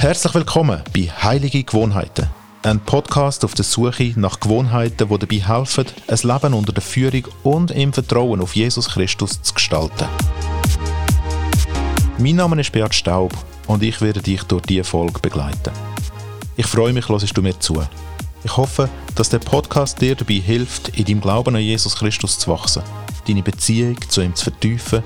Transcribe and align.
Herzlich 0.00 0.32
willkommen 0.32 0.80
bei 0.94 1.10
Heilige 1.10 1.62
Gewohnheiten. 1.62 2.26
Ein 2.62 2.80
Podcast 2.80 3.44
auf 3.44 3.52
der 3.52 3.66
Suche 3.66 4.14
nach 4.16 4.40
Gewohnheiten, 4.40 5.06
die 5.06 5.18
dabei 5.18 5.36
helfen, 5.46 5.84
ein 6.08 6.18
Leben 6.22 6.54
unter 6.54 6.72
der 6.72 6.82
Führung 6.82 7.24
und 7.42 7.70
im 7.70 7.92
Vertrauen 7.92 8.40
auf 8.40 8.56
Jesus 8.56 8.88
Christus 8.88 9.42
zu 9.42 9.52
gestalten. 9.52 10.08
Mein 12.16 12.36
Name 12.36 12.58
ist 12.58 12.72
Beat 12.72 12.94
Staub 12.94 13.34
und 13.66 13.82
ich 13.82 14.00
werde 14.00 14.22
dich 14.22 14.42
durch 14.44 14.62
diese 14.62 14.84
Folge 14.84 15.20
begleiten. 15.20 15.70
Ich 16.56 16.64
freue 16.64 16.94
mich, 16.94 17.06
hörst 17.10 17.36
du 17.36 17.42
mir 17.42 17.60
zu. 17.60 17.82
Ich 18.42 18.56
hoffe, 18.56 18.88
dass 19.16 19.28
der 19.28 19.40
Podcast 19.40 20.00
dir 20.00 20.14
dabei 20.16 20.36
hilft, 20.36 20.96
in 20.96 21.04
deinem 21.04 21.20
Glauben 21.20 21.54
an 21.54 21.60
Jesus 21.60 21.96
Christus 21.96 22.38
zu 22.38 22.50
wachsen, 22.50 22.82
deine 23.28 23.42
Beziehung 23.42 23.98
zu 24.08 24.22
ihm 24.22 24.34
zu 24.34 24.44
vertiefen, 24.44 25.02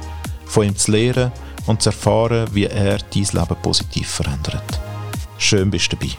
von 0.46 0.66
ihm 0.66 0.76
zu 0.76 0.92
lernen 0.92 1.32
und 1.66 1.82
zu 1.82 1.90
erfahren, 1.90 2.48
wie 2.52 2.66
er 2.66 2.98
dein 2.98 3.22
Leben 3.32 3.56
positiv 3.62 4.08
verändert. 4.08 4.80
Schön 5.38 5.70
bist 5.70 5.92
du 5.92 5.96
dabei. 5.96 6.12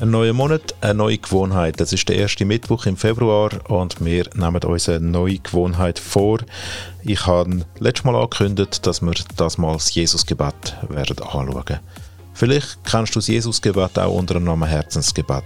Ein 0.00 0.10
neuer 0.12 0.32
Monat, 0.32 0.76
eine 0.80 0.94
neue 0.94 1.18
Gewohnheit. 1.18 1.80
Das 1.80 1.92
ist 1.92 2.08
der 2.08 2.14
erste 2.14 2.44
Mittwoch 2.44 2.86
im 2.86 2.96
Februar 2.96 3.50
und 3.68 4.04
wir 4.04 4.26
nehmen 4.34 4.62
uns 4.62 4.88
eine 4.88 5.00
neue 5.00 5.40
Gewohnheit 5.40 5.98
vor. 5.98 6.38
Ich 7.02 7.26
habe 7.26 7.66
letztes 7.80 8.04
Mal 8.04 8.14
angekündigt, 8.14 8.86
dass 8.86 9.02
wir 9.02 9.14
das 9.36 9.58
mal 9.58 9.72
das 9.72 9.92
Jesusgebet 9.92 10.76
werden 10.88 11.18
anschauen. 11.18 11.80
Vielleicht 12.32 12.78
kennst 12.84 13.16
du 13.16 13.18
das 13.18 13.26
Jesusgebet 13.26 13.98
auch 13.98 14.14
unter 14.14 14.34
dem 14.34 14.44
Namen 14.44 14.68
Herzensgebet. 14.68 15.42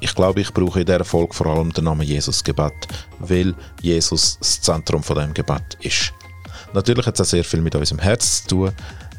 Ich 0.00 0.14
glaube, 0.14 0.40
ich 0.40 0.52
brauche 0.52 0.80
in 0.80 0.86
dieser 0.86 1.04
Folge 1.04 1.34
vor 1.34 1.46
allem 1.46 1.72
den 1.72 1.84
Namen 1.84 2.06
Jesusgebet, 2.06 2.72
weil 3.18 3.54
Jesus 3.82 4.38
das 4.38 4.60
Zentrum 4.60 5.02
von 5.02 5.16
dem 5.16 5.34
Gebet 5.34 5.76
ist. 5.80 6.12
Natürlich 6.72 7.06
hat 7.06 7.14
es 7.14 7.20
auch 7.20 7.30
sehr 7.30 7.44
viel 7.44 7.60
mit 7.60 7.74
unserem 7.74 8.00
Herz 8.00 8.42
zu 8.42 8.48
tun, 8.48 8.72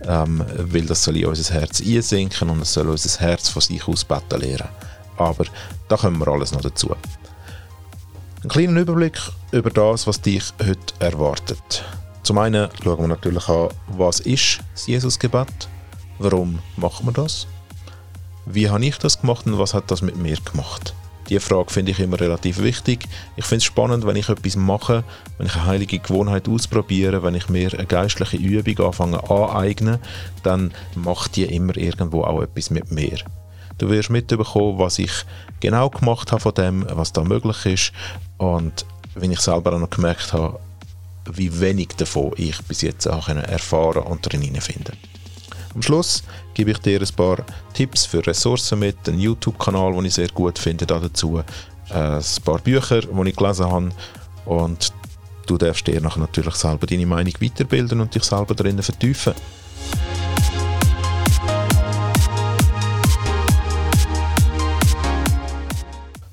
ähm, 0.07 0.43
weil 0.57 0.85
das 0.85 1.03
soll 1.03 1.17
in 1.17 1.25
unser 1.25 1.53
Herz 1.53 1.81
einsinken 1.81 2.49
und 2.49 2.61
es 2.61 2.73
soll 2.73 2.89
unser 2.89 3.19
Herz 3.19 3.49
von 3.49 3.61
sich 3.61 3.87
aus 3.87 4.03
beten 4.03 4.39
lernen. 4.39 4.69
Aber 5.17 5.45
da 5.87 5.97
kommen 5.97 6.19
wir 6.19 6.27
alles 6.27 6.51
noch 6.51 6.61
dazu. 6.61 6.95
Ein 8.43 8.49
kleiner 8.49 8.81
Überblick 8.81 9.19
über 9.51 9.69
das, 9.69 10.07
was 10.07 10.19
dich 10.19 10.43
heute 10.59 10.93
erwartet. 10.99 11.83
Zum 12.23 12.39
einen 12.39 12.69
schauen 12.83 13.01
wir 13.01 13.07
natürlich 13.07 13.47
an, 13.49 13.69
was 13.87 14.19
ist 14.21 14.61
das 14.73 14.87
Jesusgebet, 14.87 15.67
warum 16.17 16.59
machen 16.77 17.05
wir 17.05 17.13
das, 17.13 17.45
wie 18.45 18.69
habe 18.69 18.85
ich 18.85 18.97
das 18.97 19.21
gemacht 19.21 19.45
und 19.45 19.59
was 19.59 19.73
hat 19.73 19.91
das 19.91 20.01
mit 20.01 20.17
mir 20.17 20.37
gemacht. 20.37 20.93
Die 21.29 21.39
Frage 21.39 21.71
finde 21.71 21.91
ich 21.91 21.99
immer 21.99 22.19
relativ 22.19 22.61
wichtig. 22.61 23.07
Ich 23.37 23.45
finde 23.45 23.59
es 23.59 23.63
spannend, 23.63 24.05
wenn 24.05 24.17
ich 24.17 24.27
etwas 24.27 24.57
mache, 24.57 25.05
wenn 25.37 25.47
ich 25.47 25.55
eine 25.55 25.65
heilige 25.65 25.99
Gewohnheit 25.99 26.49
ausprobiere, 26.49 27.23
wenn 27.23 27.35
ich 27.35 27.47
mir 27.47 27.73
eine 27.73 27.85
geistliche 27.85 28.35
Übung 28.35 28.87
anfange 28.87 29.29
aneignen, 29.29 29.99
dann 30.43 30.73
macht 30.95 31.37
die 31.37 31.45
immer 31.45 31.77
irgendwo 31.77 32.23
auch 32.23 32.41
etwas 32.41 32.69
mit 32.69 32.91
mir. 32.91 33.17
Du 33.77 33.89
wirst 33.89 34.09
mitbekommen, 34.09 34.77
was 34.77 34.99
ich 34.99 35.11
genau 35.61 35.89
gemacht 35.89 36.33
habe 36.33 36.41
von 36.41 36.53
dem, 36.53 36.85
was 36.89 37.13
da 37.13 37.23
möglich 37.23 37.65
ist 37.65 37.93
und 38.37 38.85
wenn 39.15 39.31
ich 39.31 39.39
selber 39.39 39.73
auch 39.73 39.79
noch 39.79 39.89
gemerkt 39.89 40.33
habe, 40.33 40.59
wie 41.31 41.61
wenig 41.61 41.89
davon 41.97 42.33
ich 42.35 42.61
bis 42.63 42.81
jetzt 42.81 43.07
auch 43.07 43.29
erfahren 43.29 44.03
und 44.03 44.21
drin 44.21 44.59
finden. 44.59 44.97
Am 45.73 45.81
Schluss 45.81 46.23
gebe 46.53 46.71
ich 46.71 46.79
dir 46.79 46.99
ein 46.99 47.15
paar 47.15 47.37
Tipps 47.73 48.05
für 48.05 48.25
Ressourcen 48.25 48.79
mit, 48.79 49.07
einen 49.07 49.19
YouTube-Kanal, 49.19 49.93
den 49.93 50.05
ich 50.05 50.13
sehr 50.13 50.27
gut 50.27 50.59
finde 50.59 50.85
dazu, 50.85 51.39
äh, 51.89 51.93
ein 51.93 52.23
paar 52.43 52.59
Bücher, 52.59 53.01
die 53.01 53.29
ich 53.29 53.35
gelesen 53.35 53.71
habe 53.71 53.91
und 54.45 54.91
du 55.47 55.57
darfst 55.57 55.87
dir 55.87 56.01
nachher 56.01 56.19
natürlich 56.19 56.55
selber 56.55 56.87
deine 56.87 57.05
Meinung 57.05 57.33
weiterbilden 57.39 58.01
und 58.01 58.13
dich 58.13 58.23
selber 58.23 58.53
darin 58.53 58.81
vertiefen. 58.83 59.33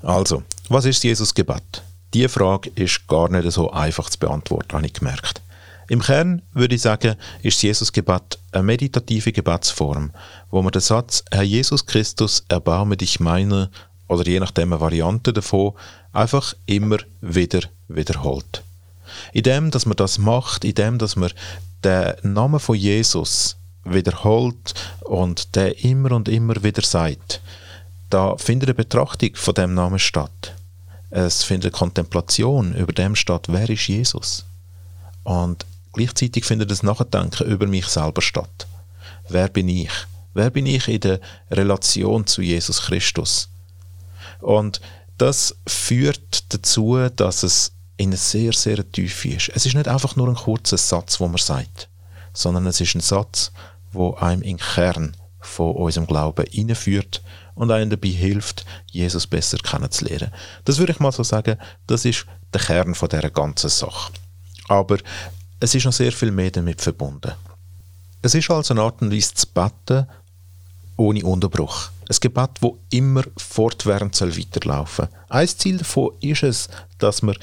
Also, 0.02 0.42
was 0.68 0.84
ist 0.84 1.04
Jesus 1.04 1.32
Gebet? 1.32 1.82
Diese 2.12 2.28
Frage 2.28 2.70
ist 2.74 3.06
gar 3.06 3.28
nicht 3.28 3.52
so 3.52 3.70
einfach 3.70 4.10
zu 4.10 4.18
beantworten, 4.18 4.72
habe 4.72 4.86
ich 4.86 4.94
gemerkt. 4.94 5.42
Im 5.88 6.00
Kern 6.00 6.42
würde 6.52 6.74
ich 6.74 6.82
sagen, 6.82 7.16
ist 7.42 7.58
das 7.58 7.62
Jesusgebet 7.62 8.38
eine 8.52 8.62
meditative 8.62 9.32
Gebetsform, 9.32 10.10
wo 10.50 10.60
man 10.60 10.72
den 10.72 10.82
Satz 10.82 11.24
Herr 11.30 11.42
Jesus 11.42 11.86
Christus, 11.86 12.44
erbarme 12.48 12.96
dich 12.96 13.20
meiner 13.20 13.70
oder 14.06 14.26
je 14.26 14.38
nachdem 14.38 14.72
eine 14.72 14.80
Variante 14.80 15.32
davon 15.32 15.72
einfach 16.12 16.54
immer 16.66 16.98
wieder 17.22 17.60
wiederholt. 17.88 18.62
In 19.32 19.42
dem, 19.42 19.70
dass 19.70 19.86
man 19.86 19.96
das 19.96 20.18
macht, 20.18 20.64
in 20.64 20.74
dem, 20.74 20.98
dass 20.98 21.16
man 21.16 21.30
den 21.82 22.14
Namen 22.34 22.60
von 22.60 22.76
Jesus 22.76 23.56
wiederholt 23.84 24.74
und 25.00 25.54
der 25.56 25.82
immer 25.82 26.12
und 26.12 26.28
immer 26.28 26.62
wieder 26.62 26.82
sagt, 26.82 27.40
da 28.10 28.36
findet 28.36 28.68
eine 28.68 28.74
Betrachtung 28.74 29.30
von 29.34 29.54
dem 29.54 29.74
Namen 29.74 29.98
statt. 29.98 30.54
Es 31.10 31.44
findet 31.44 31.72
eine 31.72 31.78
Kontemplation 31.78 32.74
über 32.74 32.92
dem 32.92 33.16
statt, 33.16 33.46
wer 33.48 33.68
ist 33.70 33.86
Jesus? 33.86 34.44
Und 35.24 35.64
Gleichzeitig 35.98 36.44
findet 36.44 36.70
das 36.70 36.84
Nachdenken 36.84 37.48
über 37.48 37.66
mich 37.66 37.86
selber 37.86 38.22
statt. 38.22 38.68
Wer 39.28 39.48
bin 39.48 39.68
ich? 39.68 39.90
Wer 40.32 40.48
bin 40.50 40.64
ich 40.64 40.86
in 40.86 41.00
der 41.00 41.18
Relation 41.50 42.24
zu 42.24 42.40
Jesus 42.40 42.82
Christus? 42.82 43.48
Und 44.40 44.80
das 45.16 45.56
führt 45.66 46.54
dazu, 46.54 46.96
dass 47.16 47.42
es 47.42 47.72
in 47.96 48.10
einer 48.10 48.16
sehr, 48.16 48.52
sehr 48.52 48.88
Tiefe 48.92 49.30
ist. 49.30 49.50
Es 49.52 49.66
ist 49.66 49.74
nicht 49.74 49.88
einfach 49.88 50.14
nur 50.14 50.28
ein 50.28 50.36
kurzer 50.36 50.78
Satz, 50.78 51.18
wo 51.18 51.26
man 51.26 51.38
sagt, 51.38 51.88
sondern 52.32 52.68
es 52.68 52.80
ist 52.80 52.94
ein 52.94 53.00
Satz, 53.00 53.50
wo 53.90 54.14
einem 54.14 54.42
in 54.42 54.56
den 54.56 54.64
Kern 54.64 55.16
von 55.40 55.74
unserem 55.74 56.06
Glauben 56.06 56.46
hineinführt 56.48 57.24
und 57.56 57.72
einem 57.72 57.90
dabei 57.90 58.10
hilft, 58.10 58.64
Jesus 58.86 59.26
besser 59.26 59.58
kennenzulernen. 59.58 60.30
Das 60.64 60.78
würde 60.78 60.92
ich 60.92 61.00
mal 61.00 61.10
so 61.10 61.24
sagen, 61.24 61.58
das 61.88 62.04
ist 62.04 62.24
der 62.54 62.60
Kern 62.60 62.94
von 62.94 63.08
dieser 63.08 63.30
ganzen 63.30 63.68
Sache. 63.68 64.12
Aber 64.68 64.98
es 65.60 65.74
ist 65.74 65.84
noch 65.84 65.92
sehr 65.92 66.12
viel 66.12 66.30
mehr 66.30 66.50
damit 66.50 66.80
verbunden. 66.80 67.32
Es 68.22 68.34
ist 68.34 68.50
also 68.50 68.74
eine 68.74 68.82
Art 68.82 69.00
und 69.02 69.12
Weise 69.12 69.34
zu 69.34 69.46
beten, 69.46 70.06
ohne 70.96 71.24
Unterbruch. 71.24 71.90
Ein 72.08 72.16
Gebet, 72.20 72.50
das 72.60 72.70
immer 72.90 73.22
fortwährend 73.36 74.20
weiterlaufen 74.20 75.08
soll. 75.10 75.20
Ein 75.28 75.48
Ziel 75.48 75.78
davon 75.78 76.12
ist 76.20 76.42
es, 76.42 76.68
dass 76.98 77.22
man 77.22 77.36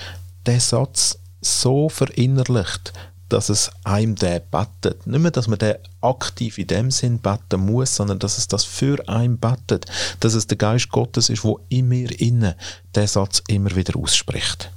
den 0.45 0.59
Satz 0.59 1.17
so 1.41 1.89
verinnerlicht, 1.89 2.93
dass 3.29 3.49
es 3.49 3.71
einem 3.83 4.15
der 4.15 4.39
betet. 4.39 5.07
Nicht 5.07 5.19
mehr, 5.19 5.31
dass 5.31 5.47
man 5.47 5.59
den 5.59 5.75
aktiv 6.01 6.57
in 6.57 6.67
dem 6.67 6.91
Sinn 6.91 7.19
beten 7.19 7.61
muss, 7.61 7.95
sondern 7.95 8.19
dass 8.19 8.37
es 8.37 8.47
das 8.47 8.63
für 8.63 9.07
einen 9.07 9.37
betet. 9.37 9.85
Dass 10.19 10.33
es 10.33 10.47
der 10.47 10.57
Geist 10.57 10.89
Gottes 10.89 11.29
ist, 11.29 11.43
wo 11.43 11.59
in 11.69 11.87
mir 11.87 12.19
innen 12.19 12.55
den 12.95 13.07
Satz 13.07 13.41
immer 13.47 13.75
wieder 13.75 13.97
ausspricht. 13.97 14.71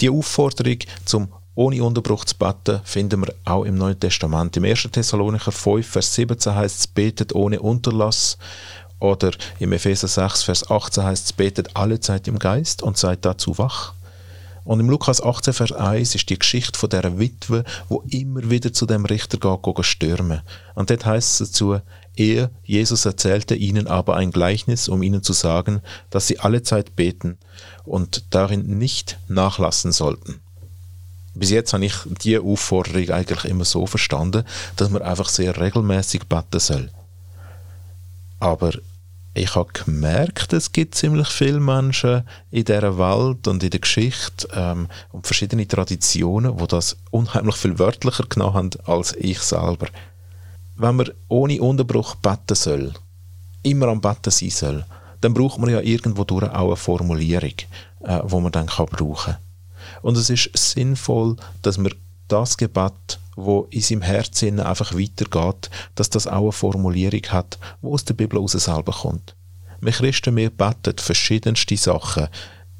Die 0.00 0.10
Aufforderung 0.10 0.78
zum 1.04 1.28
ohne 1.54 1.82
Unterbruch 1.84 2.24
zu 2.24 2.36
beten, 2.36 2.80
finden 2.84 3.22
wir 3.22 3.34
auch 3.44 3.64
im 3.64 3.76
Neuen 3.76 3.98
Testament. 3.98 4.56
Im 4.56 4.64
1. 4.64 4.88
Thessalonicher 4.90 5.52
5, 5.52 5.86
Vers 5.86 6.14
17 6.14 6.54
heißt 6.54 6.78
es, 6.80 6.86
betet 6.86 7.34
ohne 7.34 7.60
Unterlass. 7.60 8.38
Oder 8.98 9.32
im 9.58 9.72
Epheser 9.72 10.08
6, 10.08 10.42
Vers 10.42 10.70
18 10.70 11.04
heißt 11.04 11.26
es, 11.26 11.32
betet 11.32 11.76
alle 11.76 12.00
Zeit 12.00 12.26
im 12.26 12.38
Geist 12.38 12.82
und 12.82 12.96
seid 12.96 13.24
dazu 13.24 13.56
wach. 13.58 13.94
Und 14.64 14.80
im 14.80 14.88
Lukas 14.88 15.22
18, 15.22 15.52
Vers 15.52 15.72
1 15.72 16.14
ist 16.14 16.30
die 16.30 16.38
Geschichte 16.38 16.78
von 16.78 16.88
dieser 16.88 17.18
Witwe, 17.18 17.64
wo 17.88 18.02
immer 18.08 18.48
wieder 18.50 18.72
zu 18.72 18.86
dem 18.86 19.04
Richter 19.04 19.38
geht, 19.38 19.84
stürmen. 19.84 20.40
Und 20.74 20.90
dort 20.90 21.04
heißt 21.04 21.40
es 21.40 21.50
dazu, 21.50 21.80
er, 22.16 22.50
Jesus, 22.64 23.04
erzählte 23.04 23.54
ihnen 23.54 23.86
aber 23.86 24.16
ein 24.16 24.30
Gleichnis, 24.30 24.88
um 24.88 25.02
ihnen 25.02 25.22
zu 25.22 25.34
sagen, 25.34 25.82
dass 26.10 26.26
sie 26.26 26.38
alle 26.40 26.62
Zeit 26.62 26.96
beten 26.96 27.36
und 27.84 28.24
darin 28.30 28.78
nicht 28.78 29.18
nachlassen 29.28 29.92
sollten 29.92 30.40
bis 31.34 31.50
jetzt 31.50 31.72
habe 31.72 31.84
ich 31.84 31.94
diese 32.22 32.40
Aufforderung 32.40 33.10
eigentlich 33.10 33.44
immer 33.44 33.64
so 33.64 33.86
verstanden, 33.86 34.44
dass 34.76 34.90
man 34.90 35.02
einfach 35.02 35.28
sehr 35.28 35.60
regelmäßig 35.60 36.24
beten 36.26 36.60
soll. 36.60 36.90
Aber 38.38 38.72
ich 39.36 39.56
habe 39.56 39.72
gemerkt, 39.72 40.52
es 40.52 40.70
gibt 40.70 40.94
ziemlich 40.94 41.28
viele 41.28 41.58
Menschen 41.58 42.22
in 42.52 42.64
dieser 42.64 42.98
Welt 42.98 43.48
und 43.48 43.64
in 43.64 43.70
der 43.70 43.80
Geschichte 43.80 44.48
ähm, 44.54 44.86
und 45.10 45.26
verschiedene 45.26 45.66
Traditionen, 45.66 46.60
wo 46.60 46.66
das 46.66 46.96
unheimlich 47.10 47.56
viel 47.56 47.78
wörtlicher 47.78 48.26
genommen 48.28 48.54
haben 48.54 48.70
als 48.84 49.12
ich 49.16 49.40
selber. 49.40 49.88
Wenn 50.76 50.96
man 50.96 51.10
ohne 51.28 51.60
Unterbruch 51.60 52.14
beten 52.14 52.54
soll, 52.54 52.94
immer 53.64 53.88
am 53.88 54.00
Betten 54.00 54.30
sein 54.30 54.50
soll, 54.50 54.84
dann 55.20 55.34
braucht 55.34 55.58
man 55.58 55.70
ja 55.70 55.80
irgendwo 55.80 56.22
durch 56.22 56.48
auch 56.50 56.68
eine 56.68 56.76
Formulierung, 56.76 57.54
äh, 58.04 58.20
wo 58.24 58.38
man 58.38 58.52
dann 58.52 58.66
kann 58.66 58.86
brauchen 58.86 59.32
kann. 59.32 59.43
Und 60.04 60.18
es 60.18 60.28
ist 60.28 60.50
sinnvoll, 60.52 61.36
dass 61.62 61.78
man 61.78 61.90
das 62.28 62.58
Gebet, 62.58 63.18
wo 63.36 63.66
in 63.70 63.80
seinem 63.80 64.02
Herzen 64.02 64.60
einfach 64.60 64.92
weitergeht, 64.92 65.70
dass 65.94 66.10
das 66.10 66.26
auch 66.26 66.42
eine 66.42 66.52
Formulierung 66.52 67.22
hat, 67.30 67.58
wo 67.80 67.94
aus 67.94 68.04
der 68.04 68.12
Bibel 68.12 68.38
heraus 68.38 68.52
selber 68.52 68.92
kommt. 68.92 69.34
Wir 69.80 69.92
Christen, 69.92 70.36
wir 70.36 70.50
beten 70.50 70.98
verschiedenste 70.98 71.78
Sachen, 71.78 72.28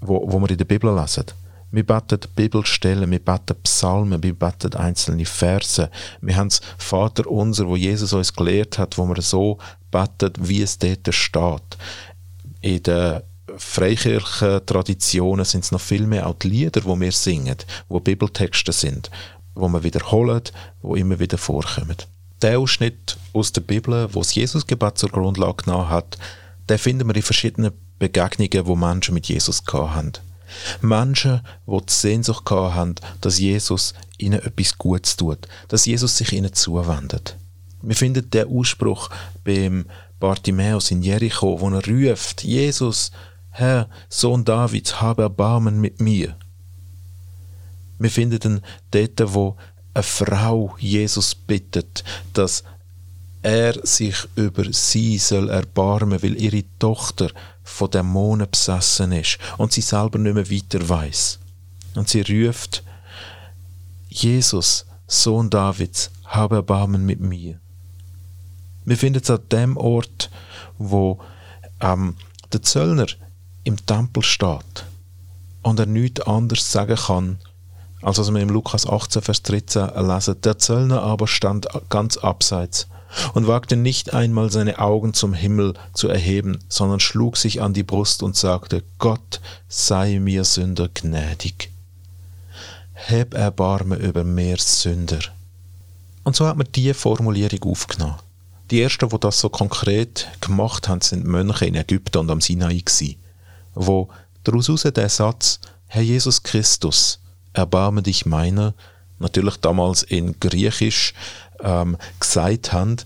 wo, 0.02 0.30
wo 0.30 0.38
wir 0.38 0.50
in 0.50 0.58
der 0.58 0.66
Bibel 0.66 0.94
lesen. 0.94 1.24
Wir 1.70 1.86
beten 1.86 2.20
Bibelstellen, 2.36 3.10
wir 3.10 3.24
beten 3.24 3.56
Psalmen, 3.62 4.22
wir 4.22 4.34
beten 4.34 4.74
einzelne 4.74 5.24
Verse. 5.24 5.90
Wir 6.20 6.36
haben 6.36 6.50
das 6.50 6.60
Vater 6.76 7.26
unser, 7.26 7.66
wo 7.66 7.74
Jesus 7.74 8.12
uns 8.12 8.34
gelehrt 8.34 8.78
hat, 8.78 8.98
wo 8.98 9.06
wir 9.06 9.22
so 9.22 9.56
beten, 9.90 10.34
wie 10.40 10.60
es 10.60 10.76
dort 10.76 11.14
steht. 11.14 11.78
In 12.60 12.82
den 12.82 13.22
freikirchlichen 13.58 14.64
Traditionen 14.66 15.44
sind 15.44 15.64
es 15.64 15.72
noch 15.72 15.80
viel 15.80 16.06
mehr 16.06 16.26
auch 16.26 16.34
die 16.34 16.48
Lieder, 16.48 16.80
die 16.80 17.00
wir 17.00 17.12
singen, 17.12 17.56
wo 17.88 18.00
Bibeltexte 18.00 18.72
sind, 18.72 19.10
wo 19.54 19.68
wir 19.68 19.82
wiederholen, 19.82 20.42
wo 20.82 20.94
immer 20.94 21.18
wieder 21.18 21.38
vorkommen. 21.38 21.96
Der 22.42 22.58
Ausschnitt 22.58 23.16
aus 23.32 23.52
der 23.52 23.62
Bibel, 23.62 24.08
wo 24.12 24.20
das 24.20 24.34
Jesusgebet 24.34 24.98
zur 24.98 25.10
Grundlage 25.10 25.64
genommen 25.64 25.88
hat, 25.88 26.18
den 26.68 26.78
finden 26.78 27.08
wir 27.08 27.16
in 27.16 27.22
verschiedenen 27.22 27.72
Begegnungen, 27.98 28.66
wo 28.66 28.76
Menschen 28.76 29.14
mit 29.14 29.26
Jesus 29.26 29.62
hatten. 29.72 30.12
Menschen, 30.80 31.40
die 31.66 31.78
die 31.78 31.92
Sehnsucht 31.92 32.50
haben, 32.50 32.94
dass 33.20 33.38
Jesus 33.38 33.94
ihnen 34.18 34.40
etwas 34.40 34.78
Gutes 34.78 35.16
tut, 35.16 35.48
dass 35.68 35.86
Jesus 35.86 36.16
sich 36.16 36.32
ihnen 36.32 36.52
zuwendet. 36.52 37.36
Wir 37.82 37.96
finden 37.96 38.30
den 38.30 38.48
Ausspruch 38.48 39.10
beim 39.44 39.86
Bartimäus 40.20 40.90
in 40.90 41.02
Jericho, 41.02 41.60
wo 41.60 41.68
er 41.68 41.86
ruft, 41.86 42.44
Jesus, 42.44 43.10
Herr, 43.56 43.88
Sohn 44.08 44.44
Davids, 44.44 45.00
habe 45.00 45.22
Erbarmen 45.22 45.80
mit 45.80 46.00
mir. 46.00 46.36
Wir 48.00 48.10
finden 48.10 48.40
ihn 48.42 48.60
dort, 48.90 49.32
wo 49.32 49.56
eine 49.94 50.02
Frau 50.02 50.74
Jesus 50.80 51.36
bittet, 51.36 52.02
dass 52.32 52.64
er 53.42 53.74
sich 53.86 54.16
über 54.34 54.72
sie 54.72 55.18
soll 55.18 55.50
erbarmen, 55.50 56.20
weil 56.20 56.42
ihre 56.42 56.64
Tochter 56.80 57.30
von 57.62 57.92
Dämonen 57.92 58.50
besessen 58.50 59.12
ist 59.12 59.38
und 59.56 59.72
sie 59.72 59.82
selber 59.82 60.18
nicht 60.18 60.34
mehr 60.34 60.50
weiter 60.50 60.88
weiß. 60.88 61.38
Und 61.94 62.08
sie 62.08 62.22
ruft, 62.22 62.82
Jesus, 64.08 64.84
Sohn 65.06 65.48
Davids, 65.48 66.10
habe 66.24 66.56
Erbarmen 66.56 67.06
mit 67.06 67.20
mir. 67.20 67.60
Wir 68.84 68.96
finden 68.96 69.20
es 69.22 69.30
an 69.30 69.48
dem 69.52 69.76
Ort, 69.76 70.28
wo 70.76 71.20
ähm, 71.80 72.16
der 72.52 72.60
Zöllner 72.60 73.06
im 73.64 73.84
Tempel 73.84 74.22
steht 74.22 74.84
und 75.62 75.80
er 75.80 75.86
nichts 75.86 76.20
anderes 76.20 76.70
sagen 76.70 76.96
kann, 76.96 77.38
als 78.02 78.18
was 78.18 78.32
wir 78.32 78.40
im 78.40 78.50
Lukas 78.50 78.86
18, 78.86 79.22
Vers 79.22 79.42
13 79.42 79.88
lesen. 80.06 80.40
Der 80.42 80.58
Zöllner 80.58 81.02
aber 81.02 81.26
stand 81.26 81.66
ganz 81.88 82.18
abseits 82.18 82.86
und 83.32 83.46
wagte 83.46 83.76
nicht 83.76 84.12
einmal 84.12 84.50
seine 84.50 84.78
Augen 84.78 85.14
zum 85.14 85.32
Himmel 85.32 85.74
zu 85.94 86.08
erheben, 86.08 86.58
sondern 86.68 87.00
schlug 87.00 87.36
sich 87.36 87.62
an 87.62 87.72
die 87.72 87.82
Brust 87.82 88.22
und 88.22 88.36
sagte, 88.36 88.82
Gott 88.98 89.40
sei 89.68 90.18
mir 90.18 90.44
Sünder 90.44 90.88
gnädig. 90.92 91.70
Heb 92.92 93.34
Erbarme 93.34 93.96
über 93.96 94.24
mehr 94.24 94.58
Sünder. 94.58 95.20
Und 96.24 96.36
so 96.36 96.46
hat 96.46 96.56
man 96.56 96.68
diese 96.74 96.94
Formulierung 96.94 97.62
aufgenommen. 97.72 98.16
Die 98.70 98.80
ersten, 98.80 99.08
die 99.08 99.20
das 99.20 99.40
so 99.40 99.48
konkret 99.48 100.28
gemacht 100.40 100.88
haben, 100.88 101.02
sind 101.02 101.24
Mönche 101.26 101.66
in 101.66 101.74
Ägypten 101.74 102.18
und 102.18 102.30
am 102.30 102.40
Sinai 102.40 102.78
gewesen, 102.78 103.16
wo 103.74 104.08
daraus 104.42 104.66
der 104.82 105.08
Satz, 105.08 105.60
Herr 105.86 106.02
Jesus 106.02 106.42
Christus, 106.42 107.20
erbarme 107.52 108.02
dich 108.02 108.26
meiner, 108.26 108.74
natürlich 109.18 109.56
damals 109.58 110.02
in 110.02 110.38
Griechisch 110.40 111.14
ähm, 111.60 111.96
gesagt 112.20 112.72
haben 112.72 112.96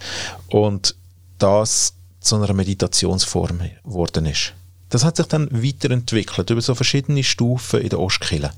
und 0.48 0.94
das 1.38 1.94
zu 2.20 2.36
einer 2.36 2.52
Meditationsform 2.52 3.60
geworden 3.84 4.26
ist. 4.26 4.54
Das 4.88 5.04
hat 5.04 5.16
sich 5.16 5.26
dann 5.26 5.48
weiterentwickelt 5.50 6.50
über 6.50 6.60
so 6.60 6.74
verschiedene 6.74 7.22
Stufen 7.22 7.80
in 7.80 7.90
der 7.90 8.00
Ostkille. 8.00 8.52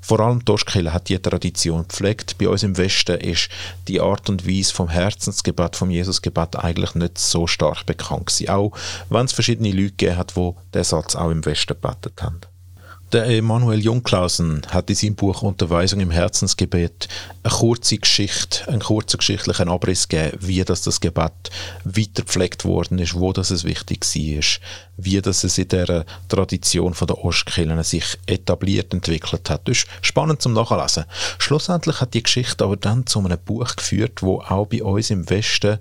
Vor 0.00 0.20
allem 0.20 0.44
die 0.44 0.92
hat 0.92 1.08
die 1.08 1.18
Tradition 1.18 1.86
gepflegt. 1.86 2.38
Bei 2.38 2.48
uns 2.48 2.62
im 2.62 2.76
Westen 2.76 3.20
ist 3.20 3.48
die 3.88 4.00
Art 4.00 4.28
und 4.28 4.46
Weise 4.46 4.74
vom 4.74 4.88
Herzensgebet, 4.88 5.76
vom 5.76 5.90
Jesusgebet 5.90 6.56
eigentlich 6.56 6.94
nicht 6.94 7.18
so 7.18 7.46
stark 7.46 7.86
bekannt 7.86 8.26
gewesen. 8.26 8.48
Auch 8.48 8.72
wenn 9.10 9.26
es 9.26 9.32
verschiedene 9.32 9.70
Leute 9.70 9.90
gegeben 9.90 10.16
hat, 10.16 10.36
die 10.36 10.52
diesen 10.74 10.84
Satz 10.84 11.14
auch 11.14 11.30
im 11.30 11.44
Westen 11.44 11.74
gebetet 11.80 12.22
haben. 12.22 12.40
Der 13.12 13.26
Emanuel 13.26 13.80
Jungklausen 13.80 14.62
hat 14.70 14.88
in 14.88 14.96
seinem 14.96 15.16
Buch 15.16 15.42
Unterweisung 15.42 16.00
im 16.00 16.10
Herzensgebet 16.10 17.08
eine 17.42 17.52
kurze 17.52 17.98
Geschichte, 17.98 18.66
einen 18.68 18.80
kurzen 18.80 19.18
geschichtlichen 19.18 19.68
Abriss 19.68 20.08
gegeben, 20.08 20.38
wie 20.40 20.64
das, 20.64 20.80
das 20.80 20.98
Gebet 20.98 21.50
weitergepflegt 21.84 22.64
worden 22.64 22.98
ist, 22.98 23.12
wo 23.12 23.34
das 23.34 23.50
es 23.50 23.64
wichtig 23.64 24.06
war, 24.06 24.44
wie 24.96 25.20
das 25.20 25.44
es 25.44 25.58
in 25.58 25.68
der 25.68 26.06
Tradition 26.30 26.94
der 26.98 27.22
Ostkirchen 27.22 27.82
sich 27.82 28.18
etabliert 28.24 28.94
entwickelt 28.94 29.50
hat. 29.50 29.68
Das 29.68 29.76
ist 29.76 29.88
spannend 30.00 30.40
zum 30.40 30.54
Nachlesen. 30.54 31.04
Schlussendlich 31.36 32.00
hat 32.00 32.14
die 32.14 32.22
Geschichte 32.22 32.64
aber 32.64 32.78
dann 32.78 33.06
zu 33.06 33.18
einem 33.18 33.38
Buch 33.38 33.76
geführt, 33.76 34.22
wo 34.22 34.40
auch 34.40 34.68
bei 34.68 34.82
uns 34.82 35.10
im 35.10 35.28
Westen 35.28 35.78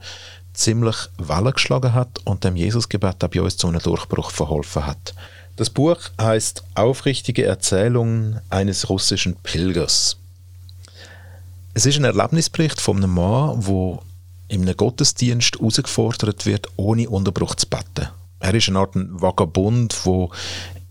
ziemlich 0.54 0.98
Wellen 1.18 1.54
geschlagen 1.54 1.94
hat 1.94 2.20
und 2.26 2.44
dem 2.44 2.58
Jesusgebet 2.58 3.24
auch 3.24 3.30
bei 3.30 3.42
uns 3.42 3.56
zu 3.56 3.70
einem 3.70 3.82
Durchbruch 3.82 4.32
verholfen 4.32 4.86
hat. 4.86 5.14
Das 5.58 5.70
Buch 5.70 5.98
heißt 6.20 6.64
Aufrichtige 6.76 7.46
Erzählungen 7.46 8.40
eines 8.50 8.90
russischen 8.90 9.36
Pilgers. 9.36 10.18
Es 11.74 11.86
ist 11.86 11.98
ein 11.98 12.06
Erlebnisbericht 12.06 12.80
von 12.80 12.98
einem 12.98 13.14
Mann, 13.14 13.66
wo 13.66 14.02
in 14.48 14.62
einem 14.62 14.76
Gottesdienst 14.76 15.60
herausgefordert 15.60 16.46
wird, 16.46 16.68
ohne 16.78 17.10
Unterbruch 17.10 17.56
zu 17.56 17.68
beten. 17.68 18.10
Er 18.40 18.54
ist 18.54 18.70
eine 18.70 18.80
Art 18.80 18.96
Vagabund, 18.96 19.98
der 20.06 20.30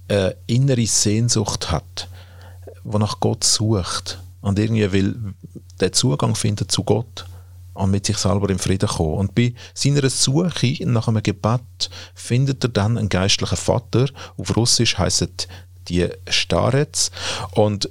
eine 0.08 0.36
innere 0.46 0.86
Sehnsucht 0.86 1.70
hat, 1.70 2.08
der 2.84 2.98
nach 2.98 3.20
Gott 3.20 3.44
sucht 3.44 4.18
und 4.40 4.58
irgendwie 4.58 4.92
will 4.92 5.34
den 5.80 5.92
Zugang 5.92 6.34
finden 6.34 6.68
zu 6.68 6.84
Gott 6.84 7.26
und 7.75 7.90
mit 7.90 8.06
sich 8.06 8.19
selber 8.19 8.50
in 8.50 8.58
Frieden 8.58 8.88
kommen. 8.88 9.14
Und 9.14 9.34
bei 9.34 9.55
seiner 9.75 10.08
Suche 10.11 10.84
nach 10.87 11.08
einem 11.08 11.22
Gebet 11.22 11.90
findet 12.14 12.64
er 12.64 12.70
dann 12.70 12.99
einen 12.99 13.08
geistlichen 13.08 13.56
Vater. 13.56 14.06
Auf 14.37 14.56
Russisch 14.56 14.99
heißt 14.99 15.49
die 15.88 16.08
Starets 16.28 17.11
und 17.52 17.88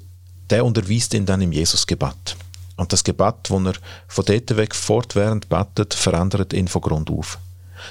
der 0.49 0.65
unterweist 0.65 1.13
ihn 1.13 1.25
dann 1.25 1.41
im 1.41 1.51
Jesusgebet. 1.51 2.35
Und 2.75 2.93
das 2.93 3.03
Gebet, 3.03 3.35
das 3.43 3.65
er 3.65 3.73
von 4.07 4.25
dort 4.25 4.57
weg 4.57 4.73
fortwährend 4.73 5.49
betet, 5.49 5.93
verändert 5.93 6.53
ihn 6.53 6.67
von 6.67 6.81
Grund 6.81 7.09
auf. 7.11 7.37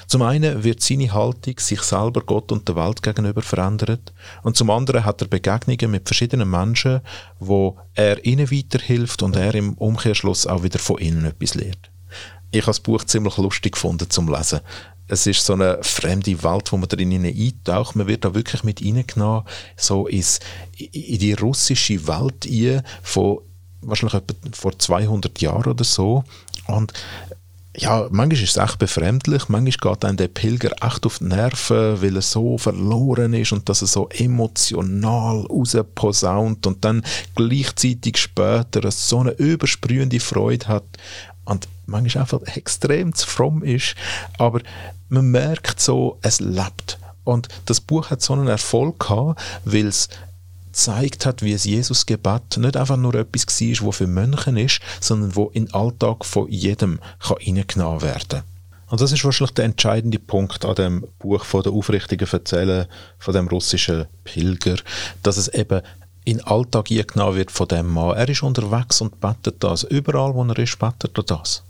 Zum 0.07 0.21
einen 0.21 0.63
wird 0.63 0.81
seine 0.81 1.13
Haltung 1.13 1.59
sich 1.59 1.81
selber 1.81 2.21
Gott 2.21 2.51
und 2.51 2.67
der 2.67 2.75
Welt 2.75 3.01
gegenüber 3.01 3.41
verändert 3.41 4.13
und 4.43 4.55
zum 4.55 4.69
anderen 4.69 5.05
hat 5.05 5.21
er 5.21 5.27
Begegnungen 5.27 5.91
mit 5.91 6.07
verschiedenen 6.07 6.49
Menschen, 6.49 7.01
wo 7.39 7.77
er 7.93 8.23
ihnen 8.25 8.51
weiterhilft 8.51 9.23
und 9.23 9.35
er 9.35 9.55
im 9.55 9.73
Umkehrschluss 9.73 10.47
auch 10.47 10.63
wieder 10.63 10.79
von 10.79 10.99
ihnen 10.99 11.25
etwas 11.25 11.55
lernt. 11.55 11.89
Ich 12.51 12.61
habe 12.61 12.71
das 12.71 12.79
Buch 12.79 13.03
ziemlich 13.03 13.37
lustig 13.37 13.73
gefunden 13.73 14.09
zum 14.09 14.33
Lesen. 14.33 14.61
Es 15.07 15.25
ist 15.25 15.43
so 15.43 15.53
eine 15.53 15.79
fremde 15.81 16.43
Welt, 16.43 16.71
wo 16.71 16.77
man 16.77 16.87
darin 16.87 17.25
eintaucht. 17.25 17.95
Man 17.95 18.07
wird 18.07 18.25
da 18.25 18.35
wirklich 18.35 18.63
mit 18.63 18.83
reingenommen, 18.83 19.43
so 19.75 20.07
ins, 20.07 20.39
in 20.77 21.19
die 21.19 21.33
russische 21.33 22.07
Welt 22.07 22.45
ein, 22.45 22.83
von 23.01 23.39
wahrscheinlich 23.81 24.15
etwa 24.15 24.35
vor 24.51 24.77
200 24.77 25.41
Jahren 25.41 25.71
oder 25.71 25.83
so. 25.83 26.23
Und 26.67 26.93
ja, 27.79 28.07
manchmal 28.11 28.43
ist 28.43 28.57
es 28.57 28.57
echt 28.57 28.77
befremdlich, 28.77 29.47
manchmal 29.47 29.93
geht 29.93 30.05
einem 30.05 30.17
der 30.17 30.27
Pilger 30.27 30.71
echt 30.81 31.05
auf 31.05 31.19
die 31.19 31.25
Nerven, 31.25 32.01
weil 32.01 32.15
er 32.15 32.21
so 32.21 32.57
verloren 32.57 33.33
ist 33.33 33.53
und 33.53 33.69
dass 33.69 33.81
er 33.81 33.87
so 33.87 34.09
emotional 34.09 35.45
rausposaunt 35.45 36.67
und 36.67 36.83
dann 36.83 37.03
gleichzeitig 37.35 38.17
später 38.17 38.91
so 38.91 39.19
eine 39.19 39.31
übersprühende 39.31 40.19
Freude 40.19 40.67
hat 40.67 40.83
und 41.45 41.69
manchmal 41.85 42.23
einfach 42.23 42.41
extrem 42.55 43.15
zu 43.15 43.25
fromm 43.27 43.63
ist, 43.63 43.95
aber 44.37 44.59
man 45.07 45.31
merkt 45.31 45.79
so, 45.79 46.19
es 46.21 46.41
lebt. 46.41 46.99
Und 47.23 47.47
das 47.65 47.79
Buch 47.79 48.09
hat 48.09 48.21
so 48.21 48.33
einen 48.33 48.47
Erfolg 48.47 48.99
gehabt, 48.99 49.41
weil 49.63 49.87
es 49.87 50.09
gezeigt 50.71 51.25
hat, 51.25 51.41
wie 51.41 51.53
es 51.53 51.63
Jesus-Gebet 51.63 52.57
nicht 52.57 52.77
einfach 52.77 52.97
nur 52.97 53.15
etwas 53.15 53.47
war, 53.61 53.85
wo 53.85 53.91
für 53.91 54.07
Mönchen 54.07 54.57
ist, 54.57 54.79
sondern 54.99 55.35
wo 55.35 55.47
in 55.47 55.65
den 55.65 55.73
Alltag 55.73 56.25
von 56.25 56.49
jedem 56.49 56.99
kann 57.19 57.37
reingenommen 57.37 58.01
werden. 58.01 58.43
Und 58.87 59.01
das 59.01 59.11
ist 59.11 59.23
wahrscheinlich 59.23 59.53
der 59.53 59.65
entscheidende 59.65 60.19
Punkt 60.19 60.65
an 60.65 60.75
dem 60.75 61.07
Buch 61.19 61.43
von 61.45 61.61
der 61.61 61.73
aufrichtigen 61.73 62.27
Erzählen 62.27 62.87
von 63.19 63.33
dem 63.33 63.47
russischen 63.47 64.07
Pilger, 64.23 64.77
dass 65.21 65.37
es 65.37 65.47
eben 65.49 65.81
in 66.25 66.37
den 66.37 66.47
Alltag 66.47 66.91
eingenommen 66.91 67.35
wird 67.35 67.51
von 67.51 67.67
dem 67.67 67.87
Mann. 67.87 68.15
Er 68.15 68.27
ist 68.29 68.43
unterwegs 68.43 69.01
und 69.01 69.19
betet 69.19 69.63
das. 69.63 69.83
Überall, 69.83 70.33
wo 70.33 70.43
er 70.43 70.57
ist, 70.57 70.79
betet 70.79 71.17
er 71.17 71.23
das. 71.23 71.63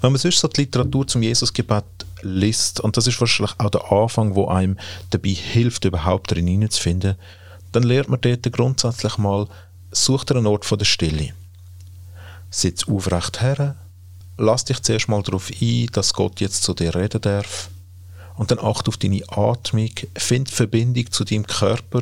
Wenn 0.00 0.12
man 0.12 0.18
sonst 0.18 0.40
so 0.40 0.48
die 0.48 0.62
Literatur 0.62 1.06
zum 1.06 1.22
Jesusgebet 1.22 1.84
liest, 2.22 2.80
und 2.80 2.96
das 2.96 3.06
ist 3.06 3.20
wahrscheinlich 3.20 3.54
auch 3.58 3.70
der 3.70 3.92
Anfang, 3.92 4.34
wo 4.34 4.48
einem 4.48 4.76
dabei 5.10 5.30
hilft, 5.30 5.84
überhaupt 5.84 6.30
darin 6.30 6.48
hineinzufinden, 6.48 7.14
dann 7.78 7.88
lernt 7.88 8.08
man 8.08 8.20
dort 8.20 8.52
grundsätzlich 8.52 9.18
mal, 9.18 9.46
such 9.92 10.24
dir 10.24 10.34
einen 10.34 10.48
Ort 10.48 10.68
der 10.68 10.84
Stille. 10.84 11.32
Sitz 12.50 12.88
aufrecht 12.88 13.40
her, 13.40 13.76
lass 14.36 14.64
dich 14.64 14.82
zuerst 14.82 15.08
mal 15.08 15.22
darauf 15.22 15.48
ein, 15.62 15.86
dass 15.92 16.12
Gott 16.12 16.40
jetzt 16.40 16.64
zu 16.64 16.74
dir 16.74 16.92
reden 16.96 17.20
darf 17.20 17.70
und 18.34 18.50
dann 18.50 18.58
acht 18.58 18.88
auf 18.88 18.96
deine 18.96 19.22
Atmung, 19.28 19.90
find 20.16 20.50
Verbindung 20.50 21.08
zu 21.12 21.22
deinem 21.22 21.46
Körper, 21.46 22.00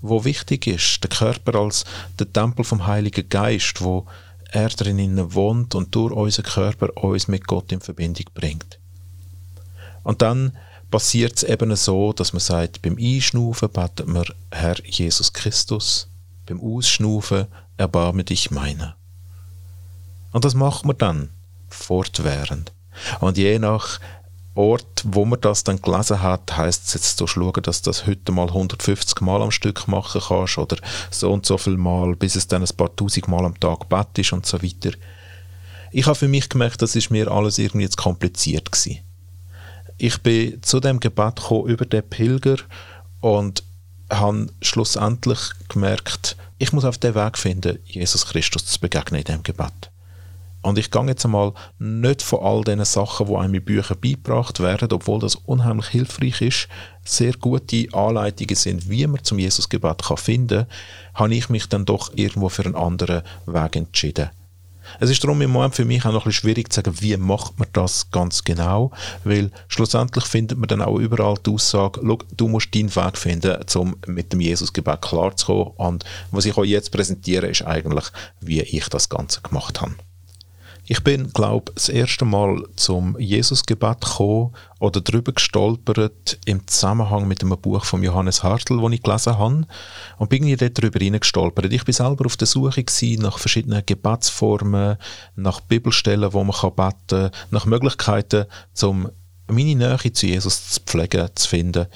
wo 0.00 0.24
wichtig 0.24 0.66
ist, 0.66 1.02
der 1.02 1.10
Körper 1.10 1.58
als 1.58 1.84
der 2.18 2.32
Tempel 2.32 2.64
vom 2.64 2.86
Heiligen 2.86 3.28
Geist, 3.28 3.82
wo 3.82 4.06
er 4.50 4.70
drinnen 4.70 5.34
wohnt 5.34 5.74
und 5.74 5.94
durch 5.94 6.14
unseren 6.14 6.46
Körper 6.46 6.96
uns 6.96 7.28
mit 7.28 7.46
Gott 7.46 7.70
in 7.72 7.82
Verbindung 7.82 8.24
bringt. 8.32 8.78
Und 10.02 10.22
dann 10.22 10.56
passiert 10.90 11.36
es 11.36 11.42
eben 11.44 11.74
so, 11.76 12.12
dass 12.12 12.32
man 12.32 12.40
sagt, 12.40 12.82
beim 12.82 12.96
Einschnaufen 12.98 13.70
betet 13.70 14.08
man 14.08 14.24
Herr 14.50 14.84
Jesus 14.84 15.32
Christus, 15.32 16.08
beim 16.46 16.60
Ausschnaufen 16.60 17.46
erbarme 17.76 18.24
dich 18.24 18.50
meiner. 18.50 18.96
Und 20.32 20.44
das 20.44 20.54
macht 20.54 20.84
man 20.84 20.98
dann 20.98 21.30
fortwährend. 21.68 22.72
Und 23.20 23.38
je 23.38 23.58
nach 23.58 24.00
Ort, 24.54 25.04
wo 25.04 25.24
man 25.24 25.40
das 25.40 25.62
dann 25.62 25.80
gelesen 25.80 26.22
hat, 26.22 26.56
heißt 26.56 26.88
es 26.88 26.94
jetzt, 26.94 27.20
du 27.20 27.26
schauen, 27.26 27.62
dass 27.62 27.82
du 27.82 27.90
das 27.90 28.06
heute 28.06 28.32
mal 28.32 28.48
150 28.48 29.20
Mal 29.20 29.42
am 29.42 29.52
Stück 29.52 29.86
machen 29.86 30.20
kannst 30.26 30.58
oder 30.58 30.76
so 31.10 31.32
und 31.32 31.46
so 31.46 31.56
viel 31.56 31.76
Mal, 31.76 32.16
bis 32.16 32.34
es 32.34 32.48
dann 32.48 32.62
ein 32.62 32.76
paar 32.76 32.94
tausend 32.94 33.28
Mal 33.28 33.44
am 33.44 33.58
Tag 33.58 33.88
Bett 33.88 34.18
ist 34.18 34.32
und 34.32 34.44
so 34.44 34.60
weiter. 34.60 34.90
Ich 35.92 36.06
habe 36.06 36.16
für 36.16 36.28
mich 36.28 36.48
gemerkt, 36.48 36.82
das 36.82 36.96
ist 36.96 37.10
mir 37.10 37.30
alles 37.30 37.58
irgendwie 37.58 37.88
zu 37.88 37.96
kompliziert 37.96 38.70
gewesen. 38.70 38.98
Ich 40.02 40.22
bin 40.22 40.62
zu 40.62 40.80
dem 40.80 40.98
Gebet 40.98 41.36
gekommen 41.36 41.66
über 41.68 41.84
den 41.84 42.02
Pilger 42.02 42.56
und 43.20 43.62
habe 44.10 44.46
schlussendlich 44.62 45.38
gemerkt, 45.68 46.38
ich 46.56 46.72
muss 46.72 46.86
auf 46.86 46.96
den 46.96 47.14
Weg 47.14 47.36
finden, 47.36 47.78
Jesus 47.84 48.24
Christus 48.24 48.64
zu 48.64 48.80
begegnen 48.80 49.20
in 49.20 49.26
dem 49.26 49.42
Gebet. 49.42 49.90
Und 50.62 50.78
ich 50.78 50.90
gehe 50.90 51.04
jetzt 51.04 51.26
einmal 51.26 51.52
nicht 51.78 52.22
von 52.22 52.40
all 52.40 52.64
diesen 52.64 52.86
Sachen, 52.86 53.26
die 53.26 53.34
einem 53.34 53.52
in 53.52 53.62
Büchern 53.62 54.00
beigebracht 54.00 54.60
werden, 54.60 54.88
obwohl 54.90 55.20
das 55.20 55.34
unheimlich 55.34 55.88
hilfreich 55.88 56.40
ist, 56.40 56.68
sehr 57.04 57.34
gute 57.34 57.92
Anleitungen 57.92 58.56
sind, 58.56 58.88
wie 58.88 59.06
man 59.06 59.22
zum 59.22 59.38
Jesusgebet 59.38 60.02
kann 60.02 60.16
finden 60.16 60.66
kann, 60.66 60.66
habe 61.12 61.34
ich 61.34 61.50
mich 61.50 61.68
dann 61.68 61.84
doch 61.84 62.10
irgendwo 62.14 62.48
für 62.48 62.64
einen 62.64 62.74
anderen 62.74 63.20
Weg 63.44 63.76
entschieden. 63.76 64.30
Es 64.98 65.10
ist 65.10 65.22
darum 65.22 65.40
im 65.42 65.50
Moment 65.50 65.74
für 65.74 65.84
mich 65.84 66.04
auch 66.04 66.12
noch 66.12 66.24
ein 66.26 66.30
bisschen 66.30 66.32
schwierig 66.32 66.72
zu 66.72 66.76
sagen, 66.76 67.00
wie 67.00 67.16
macht 67.16 67.58
man 67.58 67.68
das 67.72 68.10
ganz 68.10 68.44
genau, 68.44 68.90
weil 69.24 69.50
schlussendlich 69.68 70.24
findet 70.24 70.58
man 70.58 70.68
dann 70.68 70.82
auch 70.82 70.98
überall 70.98 71.36
die 71.44 71.50
Aussage, 71.50 72.00
du 72.36 72.48
musst 72.48 72.74
deinen 72.74 72.94
Weg 72.94 73.16
finden, 73.16 73.56
um 73.74 73.96
mit 74.06 74.32
dem 74.32 74.40
Jesusgebet 74.40 75.02
klarzukommen. 75.02 75.74
Und 75.76 76.04
was 76.30 76.44
ich 76.44 76.56
euch 76.56 76.70
jetzt 76.70 76.90
präsentiere, 76.90 77.46
ist 77.46 77.62
eigentlich, 77.62 78.04
wie 78.40 78.60
ich 78.60 78.88
das 78.88 79.08
Ganze 79.08 79.40
gemacht 79.42 79.80
habe. 79.80 79.94
Ich 80.92 81.04
bin, 81.04 81.32
glaube 81.32 81.70
das 81.72 81.88
erste 81.88 82.24
Mal 82.24 82.66
zum 82.74 83.16
Jesusgebet 83.16 84.00
gekommen 84.00 84.56
oder 84.80 85.00
darüber 85.00 85.30
gestolpert 85.30 86.40
im 86.46 86.66
Zusammenhang 86.66 87.28
mit 87.28 87.44
einem 87.44 87.56
Buch 87.56 87.84
von 87.84 88.02
Johannes 88.02 88.42
Hartl, 88.42 88.82
das 88.82 88.92
ich 88.92 89.02
gelesen 89.04 89.38
habe. 89.38 89.66
Und 90.18 90.30
bin 90.30 90.44
ich 90.48 90.58
dort 90.58 90.76
darüber 90.76 90.98
hineingestolpert. 90.98 91.72
Ich 91.72 91.84
bin 91.84 91.94
selber 91.94 92.26
auf 92.26 92.36
der 92.36 92.48
Suche 92.48 92.84
nach 93.20 93.38
verschiedenen 93.38 93.86
Gebetsformen, 93.86 94.96
nach 95.36 95.60
Bibelstellen, 95.60 96.32
wo 96.32 96.42
man 96.42 96.56
beten 96.60 96.96
kann, 97.06 97.30
nach 97.52 97.66
Möglichkeiten, 97.66 98.46
um 98.82 99.08
meine 99.46 99.76
Nähe 99.76 100.12
zu 100.12 100.26
Jesus 100.26 100.70
zu 100.70 100.80
pflegen, 100.80 101.28
zu 101.36 101.48
finden. 101.48 101.86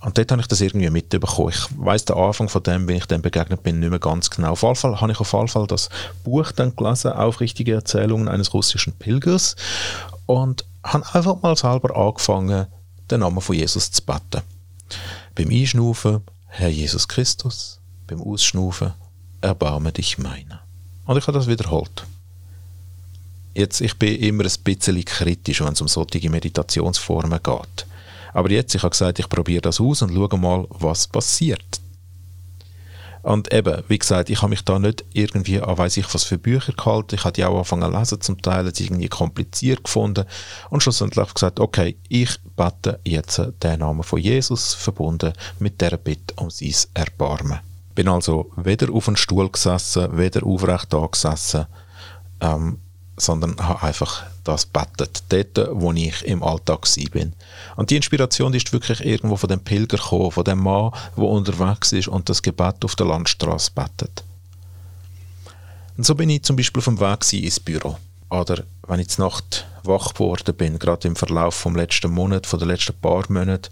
Und 0.00 0.16
dort 0.16 0.32
habe 0.32 0.40
ich 0.40 0.48
das 0.48 0.62
irgendwie 0.62 0.88
mitbekommen. 0.88 1.50
Ich 1.50 1.66
weiß 1.76 2.06
den 2.06 2.16
Anfang 2.16 2.48
von 2.48 2.62
dem, 2.62 2.88
wenn 2.88 2.96
ich 2.96 3.06
dem 3.06 3.20
begegnet 3.20 3.62
bin, 3.62 3.80
nicht 3.80 3.90
mehr 3.90 3.98
ganz 3.98 4.30
genau. 4.30 4.52
Auf 4.52 4.62
jeden 4.62 4.76
Fall 4.76 5.00
habe 5.00 5.12
ich 5.12 5.20
auf 5.20 5.32
jeden 5.32 5.48
Fall 5.48 5.66
das 5.66 5.90
Buch 6.24 6.52
dann 6.52 6.74
gelesen, 6.74 7.12
Aufrichtige 7.12 7.74
Erzählungen 7.74 8.28
eines 8.28 8.54
russischen 8.54 8.94
Pilgers 8.94 9.56
und 10.24 10.64
habe 10.82 11.04
einfach 11.14 11.42
mal 11.42 11.56
selber 11.56 11.94
angefangen, 11.96 12.66
den 13.10 13.20
Namen 13.20 13.40
von 13.42 13.56
Jesus 13.56 13.90
zu 13.90 14.02
beten. 14.02 14.42
Beim 15.34 15.50
Einschnaufen, 15.50 16.22
Herr 16.46 16.68
Jesus 16.68 17.06
Christus, 17.06 17.80
beim 18.06 18.22
Ausschnaufen, 18.22 18.94
erbarme 19.42 19.92
dich 19.92 20.18
meiner. 20.18 20.60
Und 21.04 21.18
ich 21.18 21.26
habe 21.26 21.38
das 21.38 21.46
wiederholt. 21.46 22.04
Jetzt, 23.54 23.80
ich 23.80 23.98
bin 23.98 24.16
immer 24.16 24.44
ein 24.44 24.62
bisschen 24.64 25.04
kritisch, 25.04 25.60
wenn 25.60 25.72
es 25.72 25.80
um 25.80 25.88
solche 25.88 26.30
Meditationsformen 26.30 27.42
geht. 27.42 27.86
Aber 28.32 28.50
jetzt, 28.50 28.74
ich 28.74 28.82
habe 28.82 28.90
gesagt, 28.90 29.18
ich 29.18 29.28
probiere 29.28 29.62
das 29.62 29.80
aus 29.80 30.02
und 30.02 30.14
schaue 30.14 30.38
mal, 30.38 30.66
was 30.70 31.08
passiert. 31.08 31.80
Und 33.22 33.52
eben, 33.52 33.82
wie 33.88 33.98
gesagt, 33.98 34.30
ich 34.30 34.40
habe 34.40 34.50
mich 34.50 34.64
da 34.64 34.78
nicht 34.78 35.04
irgendwie 35.12 35.60
an 35.60 35.76
weiß 35.76 35.98
ich 35.98 36.14
was 36.14 36.24
für 36.24 36.38
Bücher 36.38 36.72
gehalten. 36.72 37.14
Ich 37.14 37.24
habe 37.24 37.32
die 37.32 37.44
auch 37.44 37.52
angefangen 37.52 37.92
zu 37.92 37.98
lesen, 37.98 38.20
zum 38.20 38.42
Teil 38.42 38.66
es 38.66 38.80
irgendwie 38.80 39.08
kompliziert 39.08 39.84
gefunden. 39.84 40.24
Und 40.70 40.82
schlussendlich 40.82 41.34
gesagt, 41.34 41.60
okay, 41.60 41.96
ich 42.08 42.38
bete 42.56 42.98
jetzt 43.04 43.42
den 43.62 43.80
Namen 43.80 44.02
von 44.02 44.18
Jesus 44.18 44.74
verbunden 44.74 45.32
mit 45.58 45.80
der 45.80 45.96
Bitte 45.98 46.34
um 46.36 46.50
sein 46.50 46.74
Erbarmen. 46.94 47.60
Bin 47.94 48.08
also 48.08 48.50
weder 48.56 48.90
auf 48.92 49.08
einem 49.08 49.16
Stuhl 49.16 49.50
gesessen, 49.50 50.16
weder 50.16 50.46
aufrecht 50.46 50.92
da 50.92 51.06
gesessen, 51.06 51.66
ähm, 52.40 52.78
sondern 53.18 53.56
habe 53.58 53.82
einfach 53.82 54.22
das 54.50 54.66
bettet, 54.66 55.22
dort, 55.28 55.70
wo 55.72 55.92
ich 55.92 56.24
im 56.24 56.42
Alltag 56.42 56.86
bin. 57.12 57.32
Und 57.76 57.90
die 57.90 57.96
Inspiration 57.96 58.52
ist 58.52 58.72
wirklich 58.72 59.04
irgendwo 59.04 59.36
von 59.36 59.48
dem 59.48 59.60
Pilger 59.60 59.96
gekommen, 59.96 60.30
von 60.32 60.44
dem 60.44 60.58
Mann, 60.58 60.92
der 61.16 61.24
unterwegs 61.24 61.92
ist 61.92 62.08
und 62.08 62.28
das 62.28 62.42
Gebet 62.42 62.84
auf 62.84 62.96
der 62.96 63.06
Landstraße 63.06 63.70
bettet. 63.74 64.24
Und 65.96 66.04
so 66.04 66.14
bin 66.14 66.30
ich 66.30 66.42
zum 66.42 66.56
Beispiel 66.56 66.82
vom 66.82 66.98
Weg 66.98 67.32
ins 67.32 67.60
Büro. 67.60 67.96
Oder 68.30 68.64
wenn 68.86 69.00
ich 69.00 69.08
zur 69.08 69.26
Nacht 69.26 69.66
wach 69.84 70.14
geworden 70.14 70.54
bin, 70.54 70.78
gerade 70.78 71.08
im 71.08 71.16
Verlauf 71.16 71.54
vom 71.54 71.76
letzten 71.76 72.10
Monat, 72.10 72.46
von 72.46 72.58
den 72.58 72.68
letzten 72.68 72.94
paar 73.00 73.24
Monaten, 73.28 73.70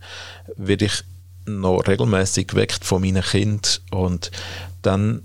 werde 0.56 0.86
ich 0.86 1.04
noch 1.46 1.80
regelmäßig 1.86 2.48
geweckt 2.48 2.84
von 2.84 3.00
meinen 3.00 3.22
Kind 3.22 3.80
und 3.90 4.30
dann 4.82 5.22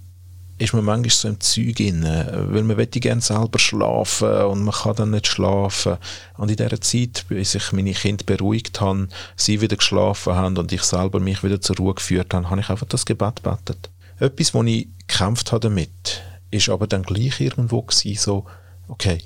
ist 0.57 0.73
man 0.73 0.85
manchmal 0.85 1.09
so 1.09 1.27
im 1.27 1.39
Zeug 1.39 1.79
inne, 1.79 2.47
weil 2.49 2.63
man 2.63 2.77
möchte 2.77 2.99
gerne 2.99 3.21
selber 3.21 3.59
schlafen 3.59 4.31
und 4.45 4.63
man 4.63 4.73
kann 4.73 4.95
dann 4.95 5.11
nicht 5.11 5.27
schlafen. 5.27 5.97
Und 6.37 6.49
in 6.49 6.57
dieser 6.57 6.79
Zeit, 6.79 7.25
bis 7.27 7.55
ich 7.55 7.71
meine 7.71 7.93
Kinder 7.93 8.23
beruhigt 8.23 8.79
habe, 8.79 9.09
sie 9.35 9.61
wieder 9.61 9.77
geschlafen 9.77 10.35
haben 10.35 10.57
und 10.57 10.71
ich 10.71 10.83
selber 10.83 11.19
mich 11.19 11.43
wieder 11.43 11.59
zur 11.59 11.77
Ruhe 11.77 11.95
geführt 11.95 12.33
habe, 12.33 12.49
habe 12.49 12.61
ich 12.61 12.69
einfach 12.69 12.87
das 12.87 13.05
Gebet 13.05 13.41
betet. 13.41 13.89
Etwas, 14.19 14.53
wo 14.53 14.63
ich 14.63 14.87
gekämpft 15.07 15.51
habe 15.51 15.61
damit, 15.61 16.21
ist 16.51 16.69
aber 16.69 16.87
dann 16.87 17.03
gleich 17.03 17.41
irgendwo 17.41 17.81
gewesen, 17.81 18.15
so, 18.15 18.45
okay, 18.87 19.17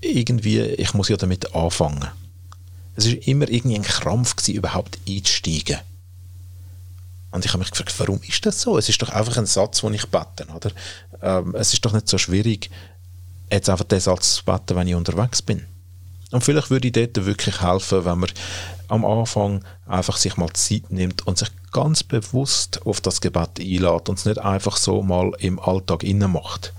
irgendwie, 0.00 0.60
ich 0.60 0.94
muss 0.94 1.08
ja 1.08 1.16
damit 1.16 1.54
anfangen. 1.54 2.06
Es 2.96 3.06
ist 3.06 3.26
immer 3.28 3.48
irgendwie 3.48 3.76
ein 3.76 3.82
Krampf 3.82 4.36
gewesen, 4.36 4.56
überhaupt 4.56 4.98
einzusteigen. 5.08 5.78
Und 7.36 7.44
ich 7.44 7.52
habe 7.52 7.58
mich 7.58 7.70
gefragt, 7.70 7.94
warum 7.98 8.18
ist 8.26 8.46
das 8.46 8.62
so? 8.62 8.78
Es 8.78 8.88
ist 8.88 9.02
doch 9.02 9.10
einfach 9.10 9.36
ein 9.36 9.44
Satz, 9.44 9.82
den 9.82 9.92
ich 9.92 10.06
bete, 10.06 10.46
oder? 10.54 10.70
Ähm, 11.20 11.54
es 11.54 11.74
ist 11.74 11.84
doch 11.84 11.92
nicht 11.92 12.08
so 12.08 12.16
schwierig, 12.16 12.70
jetzt 13.52 13.68
einfach 13.68 13.84
den 13.84 14.00
Satz 14.00 14.36
zu 14.36 14.44
beten, 14.46 14.74
wenn 14.74 14.88
ich 14.88 14.94
unterwegs 14.94 15.42
bin. 15.42 15.66
Und 16.30 16.42
vielleicht 16.42 16.70
würde 16.70 16.88
ich 16.88 16.94
dort 16.94 17.26
wirklich 17.26 17.60
helfen, 17.60 18.06
wenn 18.06 18.20
man 18.20 18.30
am 18.88 19.04
Anfang 19.04 19.62
einfach 19.86 20.16
sich 20.16 20.38
mal 20.38 20.50
Zeit 20.54 20.90
nimmt 20.90 21.26
und 21.26 21.36
sich 21.36 21.50
ganz 21.72 22.02
bewusst 22.02 22.86
auf 22.86 23.02
das 23.02 23.20
Gebet 23.20 23.60
einlädt 23.60 24.08
und 24.08 24.18
es 24.18 24.24
nicht 24.24 24.38
einfach 24.38 24.78
so 24.78 25.02
mal 25.02 25.30
im 25.38 25.60
Alltag 25.60 26.04
innen 26.04 26.32
macht. 26.32 26.72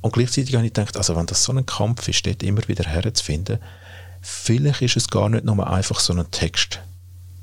Und 0.00 0.14
gleichzeitig 0.14 0.56
habe 0.56 0.66
ich 0.66 0.72
gedacht, 0.72 0.96
also 0.96 1.14
wenn 1.14 1.26
das 1.26 1.44
so 1.44 1.52
ein 1.52 1.64
Kampf 1.64 2.08
ist, 2.08 2.26
dort 2.26 2.42
immer 2.42 2.66
wieder 2.66 2.90
herzufinden, 2.90 3.60
vielleicht 4.20 4.82
ist 4.82 4.96
es 4.96 5.06
gar 5.06 5.28
nicht 5.28 5.44
nur 5.44 5.64
einfach 5.64 6.00
so 6.00 6.12
ein 6.12 6.28
Text, 6.32 6.80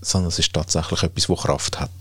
sondern 0.01 0.29
es 0.29 0.39
ist 0.39 0.53
tatsächlich 0.53 1.03
etwas, 1.03 1.27
das 1.27 1.39
Kraft 1.39 1.79
hat. 1.79 1.91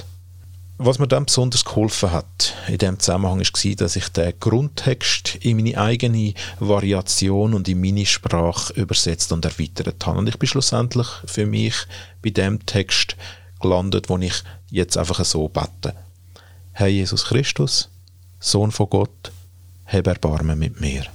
Was 0.80 1.00
mir 1.00 1.08
dann 1.08 1.24
besonders 1.24 1.64
geholfen 1.64 2.12
hat 2.12 2.54
in 2.68 2.78
dem 2.78 3.00
Zusammenhang 3.00 3.40
war, 3.40 3.74
dass 3.74 3.96
ich 3.96 4.08
den 4.10 4.32
Grundtext 4.38 5.34
in 5.36 5.56
meine 5.56 5.76
eigene 5.76 6.34
Variation 6.60 7.52
und 7.52 7.66
in 7.66 7.80
meine 7.80 8.06
Sprache 8.06 8.72
übersetzt 8.74 9.32
und 9.32 9.44
erweitert 9.44 10.06
habe. 10.06 10.18
Und 10.18 10.28
ich 10.28 10.38
bin 10.38 10.48
schlussendlich 10.48 11.08
für 11.24 11.46
mich 11.46 11.74
bei 12.22 12.30
dem 12.30 12.64
Text 12.64 13.16
gelandet, 13.60 14.08
wo 14.08 14.18
ich 14.18 14.44
jetzt 14.70 14.96
einfach 14.96 15.24
so 15.24 15.48
bete. 15.48 15.94
Herr 16.72 16.86
Jesus 16.86 17.24
Christus, 17.24 17.88
Sohn 18.38 18.70
von 18.70 18.88
Gott, 18.88 19.32
hab 19.86 20.06
Erbarmen 20.06 20.60
mit 20.60 20.80
mir. 20.80 21.06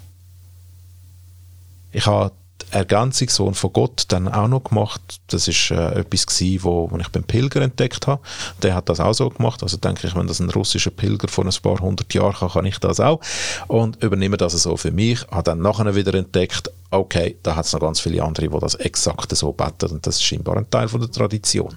Ich 1.93 2.05
habe 2.05 2.33
Ergänzungssohn 2.73 3.53
von 3.53 3.73
Gott 3.73 4.05
dann 4.09 4.27
auch 4.27 4.47
noch 4.47 4.63
gemacht. 4.63 5.01
Das 5.27 5.47
ist 5.47 5.71
äh, 5.71 5.99
etwas 5.99 6.25
gewesen, 6.25 6.63
wo, 6.63 6.89
wo 6.89 6.97
ich 6.97 7.07
beim 7.09 7.23
Pilger 7.23 7.61
entdeckt 7.61 8.07
habe. 8.07 8.21
Der 8.61 8.75
hat 8.75 8.89
das 8.89 8.99
auch 8.99 9.13
so 9.13 9.29
gemacht. 9.29 9.63
Also 9.63 9.77
denke 9.77 10.07
ich, 10.07 10.15
wenn 10.15 10.27
das 10.27 10.39
ein 10.39 10.49
russischer 10.49 10.91
Pilger 10.91 11.27
vor 11.27 11.45
ein 11.45 11.53
paar 11.61 11.79
hundert 11.79 12.13
Jahren 12.13 12.33
kann, 12.33 12.49
kann 12.49 12.65
ich 12.65 12.79
das 12.79 12.99
auch. 12.99 13.21
Und 13.67 14.01
übernehme 14.03 14.37
das 14.37 14.53
so 14.53 14.75
für 14.77 14.91
mich. 14.91 15.25
Habe 15.29 15.43
dann 15.43 15.59
nachher 15.59 15.95
wieder 15.95 16.13
entdeckt, 16.15 16.71
okay, 16.91 17.37
da 17.43 17.55
hat 17.55 17.65
es 17.65 17.73
noch 17.73 17.79
ganz 17.79 17.99
viele 17.99 18.23
andere, 18.23 18.49
die 18.49 18.59
das 18.59 18.75
exakt 18.75 19.35
so 19.35 19.51
beten. 19.51 19.91
Und 19.91 20.07
das 20.07 20.15
ist 20.15 20.23
scheinbar 20.23 20.57
ein 20.57 20.69
Teil 20.69 20.87
von 20.87 21.01
der 21.01 21.11
Tradition. 21.11 21.75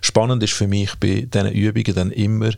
Spannend 0.00 0.42
ist 0.42 0.52
für 0.52 0.68
mich 0.68 0.94
bei 0.96 1.26
diesen 1.32 1.50
Übungen 1.52 1.94
dann 1.94 2.10
immer, 2.10 2.50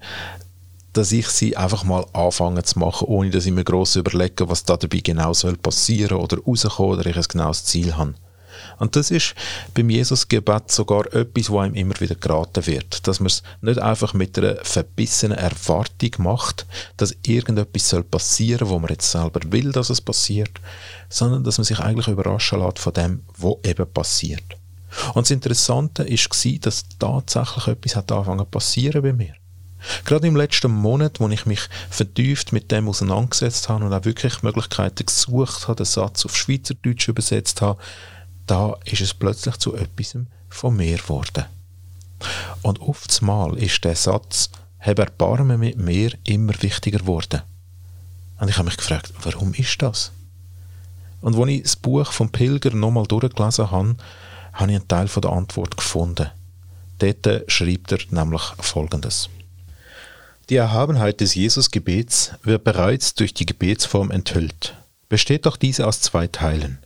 dass 0.97 1.13
ich 1.13 1.29
sie 1.29 1.57
einfach 1.57 1.85
mal 1.85 2.07
anfange 2.13 2.63
zu 2.63 2.79
machen, 2.79 3.09
ohne 3.09 3.31
dass 3.31 3.47
ich 3.47 3.53
mir 3.53 3.65
gross 3.65 3.97
überlege, 3.97 4.49
was 4.49 4.65
da 4.65 4.77
dabei 4.77 4.99
genau 4.99 5.33
soll 5.33 5.57
passieren 5.57 6.19
oder 6.19 6.39
rauskommen 6.39 6.99
oder 6.99 7.07
ich 7.07 7.17
ein 7.17 7.25
genaues 7.29 7.65
Ziel 7.65 7.97
habe. 7.97 8.15
Und 8.79 8.97
das 8.97 9.11
ist 9.11 9.35
beim 9.75 9.91
Jesusgebet 9.91 10.71
sogar 10.71 11.13
etwas, 11.15 11.51
wo 11.51 11.59
einem 11.59 11.75
immer 11.75 11.99
wieder 12.01 12.15
geraten 12.15 12.67
wird. 12.67 13.07
Dass 13.07 13.21
man 13.21 13.27
es 13.27 13.43
nicht 13.61 13.79
einfach 13.79 14.15
mit 14.15 14.39
einer 14.39 14.57
verbissenen 14.63 15.37
Erwartung 15.37 16.11
macht, 16.19 16.67
dass 16.97 17.15
irgendetwas 17.27 17.89
soll 17.89 18.03
passieren, 18.03 18.69
wo 18.69 18.79
man 18.79 18.91
jetzt 18.91 19.11
selber 19.11 19.41
will, 19.51 19.73
dass 19.73 19.91
es 19.91 20.01
passiert, 20.01 20.61
sondern 21.09 21.45
dass 21.45 21.59
man 21.59 21.65
sich 21.65 21.79
eigentlich 21.79 22.09
überraschen 22.09 22.61
lässt 22.61 22.79
von 22.79 22.93
dem, 22.95 23.23
was 23.37 23.57
eben 23.65 23.87
passiert. 23.93 24.45
Und 25.15 25.27
das 25.27 25.31
Interessante 25.31 26.07
war, 26.07 26.59
dass 26.61 26.85
tatsächlich 26.99 27.67
etwas 27.67 27.97
hat 27.97 28.13
angefangen 28.13 28.39
zu 28.41 28.45
passieren 28.47 29.03
bei 29.03 29.13
mir. 29.13 29.35
Gerade 30.05 30.27
im 30.27 30.37
letzten 30.37 30.71
Monat, 30.73 31.21
wo 31.21 31.29
ich 31.29 31.47
mich 31.47 31.69
vertieft 31.91 32.53
mit 32.53 32.71
dem 32.71 32.89
auseinandergesetzt 32.89 33.69
habe 33.69 33.85
und 33.85 33.93
auch 33.93 34.05
wirklich 34.05 34.43
Möglichkeiten 34.43 35.07
gesucht 35.07 35.69
habe, 35.69 35.77
den 35.77 35.87
Satz 35.87 36.25
auf 36.25 36.37
Schweizerdeutsch 36.37 37.09
übersetzt 37.09 37.63
habe, 37.63 37.81
da 38.47 38.77
ist 38.85 39.01
es 39.01 39.15
plötzlich 39.15 39.57
zu 39.57 39.75
etwas 39.75 40.17
von 40.49 40.77
mir 40.77 40.97
geworden. 40.97 41.45
Und 42.63 42.81
oftmals 42.81 43.61
ist 43.61 43.85
der 43.85 43.97
Satz, 43.97 44.51
habe 44.81 45.03
Erbarmen 45.03 45.61
mit 45.61 45.77
mir, 45.77 46.13
immer 46.25 46.55
wichtiger 46.61 46.99
geworden. 46.99 47.43
Und 48.39 48.49
ich 48.49 48.57
habe 48.57 48.67
mich 48.67 48.77
gefragt, 48.77 49.13
warum 49.23 49.55
ist 49.55 49.81
das? 49.83 50.13
Und 51.21 51.37
als 51.37 51.49
ich 51.49 51.63
das 51.63 51.77
Buch 51.77 52.13
vom 52.13 52.31
Pilger 52.31 52.75
nochmal 52.75 53.07
durchgelesen 53.07 53.71
habe, 53.71 53.97
habe 54.53 54.71
ich 54.71 54.77
einen 54.77 54.89
Teil 54.89 55.07
der 55.07 55.31
Antwort 55.31 55.77
gefunden. 55.77 56.31
Dort 56.99 57.51
schreibt 57.51 57.93
er 57.93 57.99
nämlich 58.11 58.43
Folgendes. 58.61 59.29
Die 60.49 60.57
Erhabenheit 60.57 61.21
des 61.21 61.35
Jesusgebets 61.35 62.33
wird 62.45 62.63
bereits 62.63 63.15
durch 63.15 63.35
die 63.35 63.47
Gebetsform 63.47 64.13
enthüllt. 64.13 64.77
Besteht 65.09 65.45
doch 65.45 65.57
diese 65.57 65.87
aus 65.87 66.01
zwei 66.01 66.29
Teilen. 66.29 66.79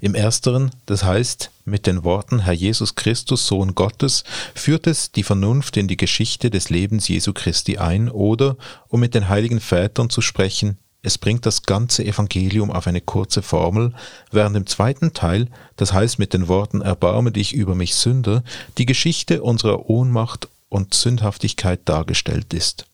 Im 0.00 0.14
ersteren, 0.14 0.70
das 0.86 1.02
heißt 1.02 1.50
mit 1.64 1.88
den 1.88 2.04
Worten 2.04 2.40
Herr 2.40 2.52
Jesus 2.52 2.94
Christus, 2.94 3.48
Sohn 3.48 3.74
Gottes, 3.74 4.22
führt 4.54 4.86
es 4.86 5.10
die 5.10 5.24
Vernunft 5.24 5.76
in 5.76 5.88
die 5.88 5.96
Geschichte 5.96 6.50
des 6.50 6.70
Lebens 6.70 7.08
Jesu 7.08 7.32
Christi 7.32 7.78
ein 7.78 8.08
oder, 8.08 8.56
um 8.86 9.00
mit 9.00 9.14
den 9.14 9.28
heiligen 9.28 9.58
Vätern 9.58 10.08
zu 10.08 10.20
sprechen, 10.20 10.78
es 11.06 11.18
bringt 11.18 11.44
das 11.44 11.64
ganze 11.64 12.02
Evangelium 12.02 12.70
auf 12.70 12.86
eine 12.86 13.02
kurze 13.02 13.42
Formel, 13.42 13.92
während 14.30 14.56
im 14.56 14.66
zweiten 14.66 15.12
Teil, 15.12 15.48
das 15.76 15.92
heißt 15.92 16.18
mit 16.18 16.32
den 16.32 16.48
Worten 16.48 16.80
Erbarme 16.80 17.30
dich 17.30 17.52
über 17.52 17.74
mich 17.74 17.94
Sünder, 17.94 18.42
die 18.78 18.86
Geschichte 18.86 19.42
unserer 19.42 19.90
Ohnmacht 19.90 20.48
und 20.74 20.92
Sündhaftigkeit 20.92 21.80
dargestellt 21.84 22.52
ist. 22.52 22.86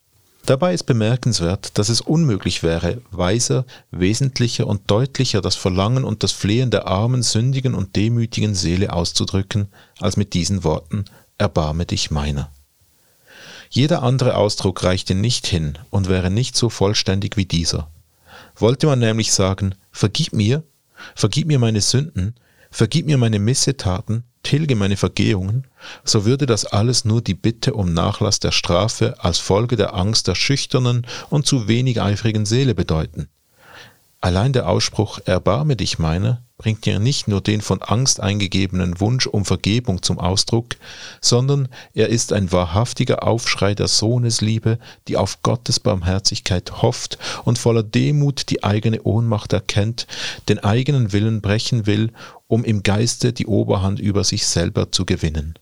Dabei 0.45 0.75
ist 0.75 0.85
bemerkenswert, 0.85 1.79
dass 1.79 1.89
es 1.89 2.03
unmöglich 2.03 2.63
wäre, 2.63 3.01
weiser, 3.11 3.65
wesentlicher 3.91 4.67
und 4.67 4.91
deutlicher 4.91 5.41
das 5.41 5.57
Verlangen 5.57 6.05
und 6.05 6.23
das 6.23 6.33
Flehen 6.33 6.71
der 6.71 6.87
armen, 6.87 7.23
sündigen 7.23 7.75
und 7.75 7.97
demütigen 7.97 8.55
Seele 8.55 8.93
auszudrücken, 8.93 9.69
als 9.99 10.19
mit 10.19 10.35
diesen 10.35 10.63
Worten 10.63 11.07
Erbarme 11.39 11.87
dich 11.87 12.11
meiner. 12.11 12.51
Jeder 13.71 14.03
andere 14.03 14.37
Ausdruck 14.37 14.85
reichte 14.85 15.15
nicht 15.15 15.47
hin 15.47 15.79
und 15.89 16.09
wäre 16.11 16.31
nicht 16.31 16.57
so 16.57 16.69
vollständig 16.69 17.39
wie 17.39 17.47
dieser. 17.47 17.91
Wollte 18.57 18.89
man 18.89 18.99
nämlich 18.99 19.33
sagen, 19.33 19.75
vergib 19.91 20.35
mir, 20.35 20.65
vergib 21.15 21.47
mir 21.47 21.59
meine 21.59 21.81
Sünden, 21.81 22.35
vergib 22.71 23.07
mir 23.07 23.17
meine 23.17 23.39
Missetaten, 23.39 24.25
tilge 24.43 24.75
meine 24.75 24.97
Vergehungen, 24.97 25.67
so 26.05 26.25
würde 26.25 26.47
das 26.47 26.65
alles 26.65 27.05
nur 27.05 27.23
die 27.23 27.35
Bitte 27.35 27.75
um 27.75 27.93
Nachlass 27.93 28.41
der 28.41 28.53
Strafe 28.53 29.15
als 29.19 29.39
Folge 29.39 29.77
der 29.77 29.95
Angst 29.95 30.29
der 30.29 30.35
schüchternen 30.35 31.07
und 31.29 31.47
zu 31.47 31.69
wenig 31.69 32.01
eifrigen 32.01 32.47
Seele 32.47 32.75
bedeuten. 32.75 33.29
Allein 34.23 34.53
der 34.53 34.69
Ausspruch 34.69 35.19
Erbarme 35.25 35.77
dich 35.77 35.99
meiner 35.99 36.43
bringt 36.59 36.85
ja 36.85 36.99
nicht 36.99 37.27
nur 37.27 37.41
den 37.41 37.63
von 37.63 37.81
Angst 37.81 38.21
eingegebenen 38.21 39.01
Wunsch 39.01 39.27
um 39.27 39.47
Vergebung 39.47 40.03
zum 40.03 40.19
Ausdruck, 40.19 40.77
sondern 41.23 41.69
er 41.95 42.11
ist 42.11 42.35
ein 42.35 42.53
wahrhaftiger 42.53 43.27
Aufschrei 43.27 43.75
der 43.75 43.89
Sohnesliebe, 43.89 44.79
die 45.09 45.17
auf 45.17 45.41
Gottes 45.43 45.81
Barmherzigkeit 45.81 46.83
hofft 46.83 47.17
und 47.45 47.59
voller 47.59 47.83
Demut 47.83 48.51
die 48.51 48.63
eigene 48.63 49.01
Ohnmacht 49.05 49.55
erkennt, 49.55 50.07
den 50.51 50.59
eigenen 50.59 51.15
Willen 51.15 51.41
brechen 51.41 51.87
will, 51.87 52.13
um 52.51 52.65
im 52.65 52.83
Geiste 52.83 53.33
die 53.33 53.47
Oberhand 53.47 54.01
über 54.01 54.25
sich 54.25 54.45
selber 54.45 54.91
zu 54.91 55.07
gewinnen. 55.07 55.55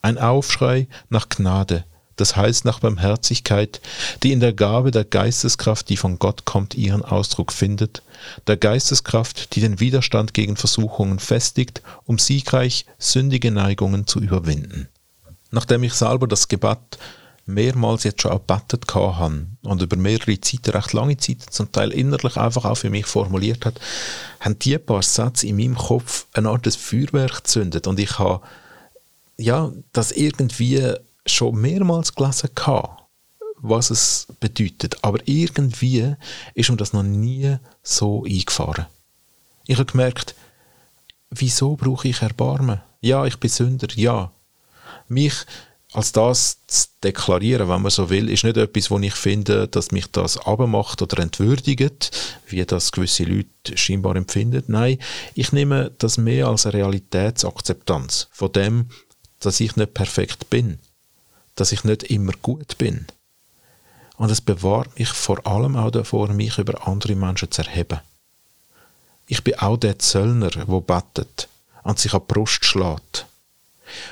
Ein 0.00 0.16
Aufschrei 0.16 0.86
nach 1.08 1.28
Gnade, 1.28 1.84
das 2.14 2.36
heißt 2.36 2.64
nach 2.64 2.78
Barmherzigkeit, 2.78 3.80
die 4.22 4.30
in 4.30 4.38
der 4.38 4.52
Gabe 4.52 4.92
der 4.92 5.04
Geisteskraft, 5.04 5.88
die 5.88 5.96
von 5.96 6.20
Gott 6.20 6.44
kommt, 6.44 6.76
ihren 6.76 7.02
Ausdruck 7.02 7.52
findet, 7.52 8.02
der 8.46 8.56
Geisteskraft, 8.56 9.56
die 9.56 9.60
den 9.60 9.80
Widerstand 9.80 10.34
gegen 10.34 10.56
Versuchungen 10.56 11.18
festigt, 11.18 11.82
um 12.04 12.16
siegreich 12.20 12.86
sündige 12.96 13.50
Neigungen 13.50 14.06
zu 14.06 14.20
überwinden. 14.20 14.88
Nachdem 15.50 15.82
ich 15.82 15.94
selber 15.94 16.28
das 16.28 16.46
Gebet 16.46 16.78
mehrmals 17.46 18.04
jetzt 18.04 18.22
schon 18.22 18.32
erbetet 18.32 18.84
habe 18.94 19.46
und 19.62 19.82
über 19.82 19.96
mehrere 19.96 20.40
Zeiten, 20.40 20.70
recht 20.70 20.92
lange 20.92 21.16
Zeit, 21.16 21.42
zum 21.42 21.70
Teil 21.70 21.92
innerlich 21.92 22.36
einfach 22.36 22.64
auch 22.64 22.74
für 22.76 22.90
mich 22.90 23.06
formuliert 23.06 23.64
hat, 23.64 23.80
haben 24.40 24.58
die 24.58 24.76
paar 24.78 25.02
Sätze 25.02 25.46
in 25.46 25.56
meinem 25.56 25.76
Kopf 25.76 26.26
eine 26.32 26.50
Art 26.50 26.66
Feuerwerk 26.66 27.44
gezündet 27.44 27.86
und 27.86 28.00
ich 28.00 28.18
habe 28.18 28.40
ja, 29.38 29.70
das 29.92 30.12
irgendwie 30.12 30.94
schon 31.24 31.60
mehrmals 31.60 32.14
gelesen 32.14 32.50
gehabt, 32.54 33.02
was 33.58 33.90
es 33.90 34.26
bedeutet, 34.40 35.02
aber 35.02 35.18
irgendwie 35.26 36.14
ist 36.54 36.70
mir 36.70 36.76
das 36.76 36.92
noch 36.92 37.02
nie 37.02 37.56
so 37.82 38.24
eingefahren. 38.24 38.86
Ich 39.66 39.78
habe 39.78 39.90
gemerkt, 39.90 40.34
wieso 41.30 41.76
brauche 41.76 42.08
ich 42.08 42.22
Erbarmen? 42.22 42.80
Ja, 43.00 43.26
ich 43.26 43.38
bin 43.38 43.50
Sünder, 43.50 43.88
ja. 43.94 44.30
Mich 45.08 45.44
als 45.96 46.12
das 46.12 46.58
zu 46.66 46.86
deklarieren, 47.02 47.68
wenn 47.68 47.82
man 47.82 47.90
so 47.90 48.10
will, 48.10 48.28
ist 48.28 48.44
nicht 48.44 48.56
etwas, 48.56 48.90
wo 48.90 48.98
ich 48.98 49.14
finde, 49.14 49.66
dass 49.66 49.92
mich 49.92 50.06
das 50.12 50.38
abmacht 50.38 51.02
oder 51.02 51.22
entwürdigt, 51.22 52.10
wie 52.48 52.64
das 52.64 52.92
gewisse 52.92 53.24
Leute 53.24 53.76
scheinbar 53.76 54.16
empfinden. 54.16 54.64
Nein, 54.68 54.98
ich 55.34 55.52
nehme 55.52 55.92
das 55.98 56.18
mehr 56.18 56.48
als 56.48 56.66
eine 56.66 56.74
Realitätsakzeptanz 56.74 58.28
von 58.30 58.52
dem, 58.52 58.86
dass 59.40 59.60
ich 59.60 59.76
nicht 59.76 59.94
perfekt 59.94 60.50
bin 60.50 60.78
dass 61.56 61.72
ich 61.72 61.82
nicht 61.82 62.04
immer 62.04 62.32
gut 62.40 62.78
bin. 62.78 63.06
Und 64.16 64.30
es 64.30 64.40
bewahrt 64.40 64.98
mich 64.98 65.08
vor 65.08 65.46
allem 65.46 65.76
auch 65.76 65.90
davor, 65.90 66.28
mich 66.28 66.58
über 66.58 66.86
andere 66.86 67.16
Menschen 67.16 67.50
zu 67.50 67.62
erheben. 67.62 68.00
Ich 69.26 69.42
bin 69.42 69.58
auch 69.58 69.76
der 69.76 69.98
Zöllner, 69.98 70.50
der 70.50 70.64
bettet 70.64 71.48
und 71.82 71.98
sich 71.98 72.14
an 72.14 72.20
die 72.20 72.32
Brust 72.32 72.64
schlägt. 72.64 73.26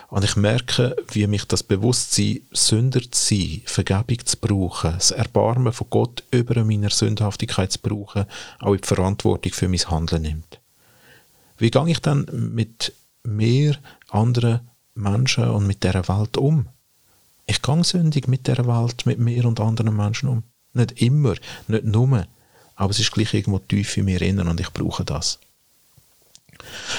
Und 0.08 0.24
ich 0.24 0.36
merke, 0.36 0.96
wie 1.12 1.26
mich 1.26 1.44
das 1.46 1.62
Bewusstsein, 1.62 2.40
Sünder 2.52 3.00
zu 3.10 3.34
sein, 3.34 3.62
Vergebung 3.64 4.24
zu 4.24 4.36
brauchen, 4.38 4.92
das 4.92 5.10
Erbarmen 5.10 5.72
von 5.72 5.88
Gott 5.90 6.22
über 6.30 6.64
meiner 6.64 6.90
Sündhaftigkeit 6.90 7.72
zu 7.72 7.80
brauchen, 7.80 8.26
auch 8.60 8.74
in 8.74 8.80
die 8.80 8.86
Verantwortung 8.86 9.52
für 9.52 9.68
mein 9.68 9.90
Handeln 9.90 10.22
nimmt. 10.22 10.60
Wie 11.58 11.70
gehe 11.70 11.88
ich 11.88 12.00
dann 12.00 12.26
mit 12.54 12.92
mehr 13.22 13.76
anderen 14.10 14.60
Menschen 14.94 15.48
und 15.48 15.66
mit 15.66 15.82
dieser 15.82 16.08
Welt 16.08 16.36
um? 16.36 16.68
Ich 17.46 17.62
gehe 17.62 17.84
sündig 17.84 18.28
mit 18.28 18.46
der 18.46 18.66
Welt, 18.66 19.06
mit 19.06 19.18
mir 19.18 19.44
und 19.44 19.60
anderen 19.60 19.96
Menschen 19.96 20.28
um. 20.28 20.42
Nicht 20.72 21.00
immer, 21.00 21.34
nicht 21.68 21.84
nur, 21.84 22.26
aber 22.74 22.90
es 22.90 22.98
ist 22.98 23.12
gleich 23.12 23.34
irgendwo 23.34 23.58
tief 23.58 23.96
in 23.96 24.06
mir 24.06 24.20
innen 24.22 24.48
und 24.48 24.60
ich 24.60 24.72
brauche 24.72 25.04
das. 25.04 25.38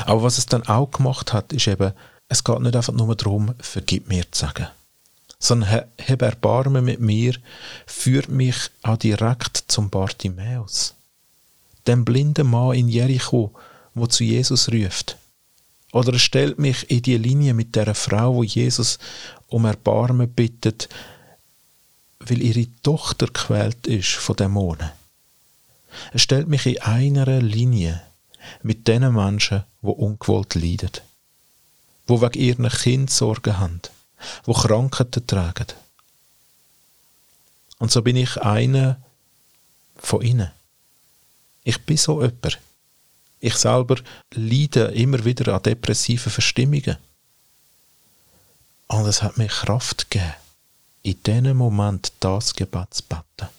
Aber 0.05 0.23
was 0.23 0.37
es 0.37 0.45
dann 0.45 0.63
auch 0.67 0.91
gemacht 0.91 1.33
hat, 1.33 1.51
ist 1.51 1.67
eben, 1.67 1.93
es 2.27 2.43
geht 2.43 2.59
nicht 2.59 2.75
einfach 2.75 2.93
nur 2.93 3.15
darum, 3.15 3.53
vergib 3.59 4.07
mir 4.07 4.29
zu 4.31 4.41
sagen, 4.41 4.67
sondern 5.39 5.69
hab 5.69 6.21
Erbarmen 6.21 6.85
mit 6.85 6.99
mir, 6.99 7.35
führt 7.85 8.29
mich 8.29 8.55
auch 8.83 8.97
direkt 8.97 9.65
zum 9.67 9.89
Bartimäus, 9.89 10.95
dem 11.87 12.03
blinden 12.05 12.47
Mann 12.47 12.75
in 12.75 12.89
Jericho, 12.89 13.53
wo 13.93 14.07
zu 14.07 14.23
Jesus 14.23 14.71
ruft. 14.71 15.17
Oder 15.91 16.13
er 16.13 16.19
stellt 16.19 16.59
mich 16.59 16.89
in 16.89 17.01
die 17.01 17.17
Linie 17.17 17.53
mit 17.53 17.75
der 17.75 17.95
Frau, 17.95 18.35
wo 18.35 18.43
Jesus 18.43 18.99
um 19.47 19.65
Erbarmen 19.65 20.29
bittet, 20.29 20.89
weil 22.19 22.41
ihre 22.41 22.67
Tochter 22.83 23.27
quält 23.27 23.87
ist 23.87 24.09
von 24.09 24.35
Dämonen. 24.35 24.89
Er 26.11 26.19
stellt 26.19 26.49
mich 26.49 26.65
in 26.65 26.81
einer 26.81 27.41
Linie 27.41 28.01
mit 28.61 28.87
den 28.87 29.13
Menschen, 29.13 29.63
wo 29.81 29.91
ungewollt 29.91 30.55
leiden, 30.55 30.91
wo 32.07 32.21
wegen 32.21 32.39
ihren 32.39 32.69
Kind 32.69 33.11
Sorgen 33.11 33.57
haben, 33.57 33.81
wo 34.43 34.53
Krankheiten 34.53 35.25
tragen. 35.25 35.67
Und 37.79 37.91
so 37.91 38.01
bin 38.01 38.15
ich 38.15 38.37
einer 38.41 38.97
von 39.97 40.21
ihnen. 40.21 40.51
Ich 41.63 41.81
bin 41.81 41.97
so 41.97 42.21
jemand. 42.21 42.59
Ich 43.39 43.55
selber 43.55 43.97
leide 44.33 44.85
immer 44.85 45.23
wieder 45.25 45.53
an 45.53 45.63
depressiven 45.63 46.31
Verstimmungen. 46.31 46.97
Und 48.87 49.05
es 49.07 49.21
hat 49.21 49.37
mir 49.37 49.47
Kraft 49.47 50.09
gegeben, 50.09 50.33
in 51.01 51.21
diesem 51.23 51.57
Moment 51.57 52.13
das 52.19 52.53
Gebet 52.53 52.93
zu 52.93 53.03
beten. 53.03 53.49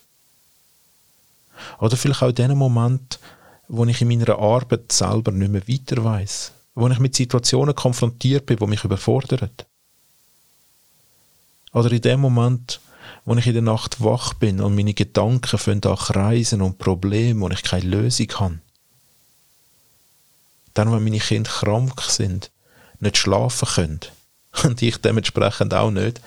Oder 1.78 1.96
vielleicht 1.96 2.22
auch 2.22 2.28
in 2.28 2.34
diesem 2.34 2.58
Moment, 2.58 3.18
wo 3.68 3.84
ich 3.84 4.00
in 4.00 4.08
meiner 4.08 4.38
Arbeit 4.38 4.92
selber 4.92 5.32
nicht 5.32 5.50
mehr 5.50 5.66
weiter 5.66 6.02
weiß, 6.02 6.52
wo 6.76 6.86
ich 6.88 6.98
mit 6.98 7.16
Situationen 7.16 7.74
konfrontiert 7.74 8.46
bin, 8.46 8.58
die 8.58 8.66
mich 8.66 8.84
überfordern. 8.84 9.50
Oder 11.72 11.90
in 11.90 12.02
dem 12.02 12.20
Moment, 12.20 12.80
wo 13.24 13.34
ich 13.34 13.46
in 13.46 13.54
der 13.54 13.62
Nacht 13.62 14.04
wach 14.04 14.34
bin 14.34 14.60
und 14.60 14.74
meine 14.74 14.92
Gedanken 14.92 15.58
fangen 15.58 15.82
an 15.84 15.96
kreisen 15.96 16.60
und 16.60 16.78
Probleme, 16.78 17.40
wo 17.40 17.48
ich 17.48 17.62
keine 17.62 17.88
Lösung 17.88 18.28
habe. 18.38 18.58
Dann, 20.74 20.92
wenn 20.92 21.02
meine 21.02 21.18
Kinder 21.18 21.50
krank 21.50 22.02
sind, 22.02 22.50
nicht 23.00 23.16
schlafen 23.16 23.68
können 23.68 24.00
und 24.64 24.82
ich 24.82 24.98
dementsprechend 24.98 25.72
auch 25.72 25.90
nicht, 25.90 26.20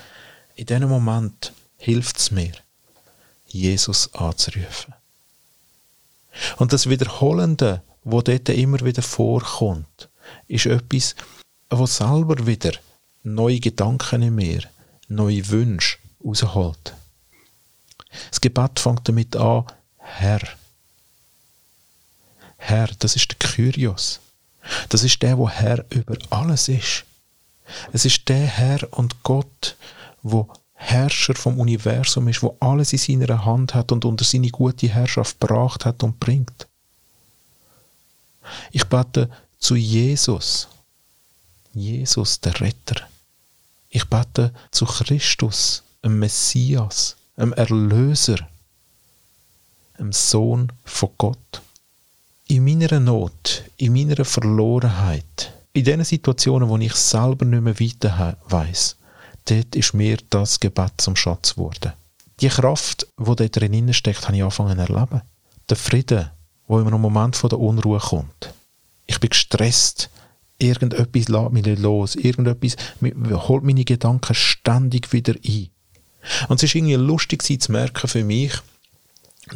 in 0.56 0.66
diesem 0.66 0.90
Moment 0.90 1.54
hilft 1.78 2.18
es 2.18 2.32
mir, 2.32 2.54
Jesus 3.46 4.14
anzurufen. 4.16 4.96
Und 6.58 6.74
das 6.74 6.90
Wiederholende, 6.90 7.84
wo 8.04 8.22
dort 8.22 8.50
immer 8.50 8.80
wieder 8.82 9.04
vorkommt, 9.04 10.09
ist 10.48 10.66
etwas, 10.66 11.16
was 11.70 11.98
selber 11.98 12.46
wieder 12.46 12.74
neue 13.24 13.60
Gedanken 13.60 14.22
in 14.22 14.36
mir, 14.36 14.64
neue 15.08 15.48
Wünsche 15.50 15.98
rausholt. 16.24 16.94
Das 18.30 18.42
Gebet 18.42 18.80
fängt 18.80 19.08
damit 19.08 19.36
an, 19.36 19.66
Herr. 19.98 20.42
Herr, 22.58 22.90
das 23.00 23.16
ist 23.16 23.30
der 23.30 23.38
Kyrios. 23.38 24.20
Das 24.90 25.04
ist 25.04 25.22
der, 25.22 25.38
wo 25.38 25.50
Herr 25.50 25.86
über 25.90 26.18
alles 26.30 26.68
ist. 26.68 27.06
Es 27.94 28.06
ist 28.06 28.28
der 28.28 28.46
Herr 28.46 28.92
und 28.92 29.24
Gott, 29.24 29.76
wo 30.22 30.50
Herrscher 30.74 31.36
vom 31.36 31.60
Universum 31.60 32.28
ist, 32.28 32.42
wo 32.42 32.56
alles 32.60 32.94
in 32.94 33.00
seiner 33.00 33.46
Hand 33.46 33.76
hat 33.76 33.92
und 33.92 34.06
unter 34.06 34.24
seine 34.26 34.50
gute 34.50 34.88
Herrschaft 34.88 35.40
gebracht 35.40 35.86
hat 35.86 36.04
und 36.04 36.20
bringt. 36.20 36.68
Ich 38.72 38.86
bete 38.86 39.30
zu 39.60 39.76
Jesus, 39.76 40.68
Jesus 41.74 42.40
der 42.40 42.60
Retter. 42.60 43.08
Ich 43.90 44.06
bete 44.06 44.54
zu 44.72 44.86
Christus, 44.86 45.84
dem 46.04 46.20
Messias, 46.20 47.16
dem 47.38 47.54
Erlöser, 47.54 48.38
dem 49.98 50.12
Sohn 50.12 50.72
von 50.86 51.10
Gott. 51.18 51.62
In 52.48 52.64
meiner 52.64 53.00
Not, 53.00 53.64
in 53.78 53.94
meiner 53.94 54.26
Verlorenheit, 54.26 55.54
in 55.74 55.84
den 55.84 56.04
Situationen, 56.04 56.68
wo 56.68 56.78
ich 56.78 56.96
selber 56.96 57.46
nicht 57.46 57.62
mehr 57.62 57.80
weiter 57.80 58.38
weiß, 58.48 58.96
dort 59.46 59.76
ist 59.76 59.94
mir 59.94 60.18
das 60.30 60.60
Gebet 60.60 60.94
zum 60.98 61.16
Schatz 61.16 61.54
geworden. 61.54 61.94
Die 62.40 62.48
Kraft, 62.48 63.06
die 63.18 63.36
dort 63.36 63.56
drin 63.56 63.94
steckt, 63.94 64.26
habe 64.26 64.38
ich 64.38 64.44
angefangen 64.44 64.78
zu 64.78 64.94
erleben. 64.94 65.22
Der 65.68 65.78
Frieden, 65.78 66.30
wo 66.68 66.80
einem 66.80 67.02
Moment 67.02 67.36
von 67.36 67.50
der 67.50 67.60
Unruhe 67.60 68.00
kommt. 68.00 68.54
Ich 69.10 69.20
bin 69.20 69.32
gestresst, 69.32 70.12
irgendetwas 70.60 71.30
lässt 71.30 71.52
mich 71.52 71.66
nicht 71.66 71.82
los, 71.82 72.16
irgendetwas 72.16 72.76
holt 73.02 73.64
meine 73.64 73.84
Gedanken 73.84 74.36
ständig 74.36 75.12
wieder 75.12 75.34
ein. 75.34 75.70
Und 76.48 76.58
es 76.58 76.64
ist 76.64 76.76
irgendwie 76.76 76.94
lustig 76.94 77.42
zu 77.42 77.72
merken 77.72 78.08
für 78.08 78.24
mich, 78.24 78.54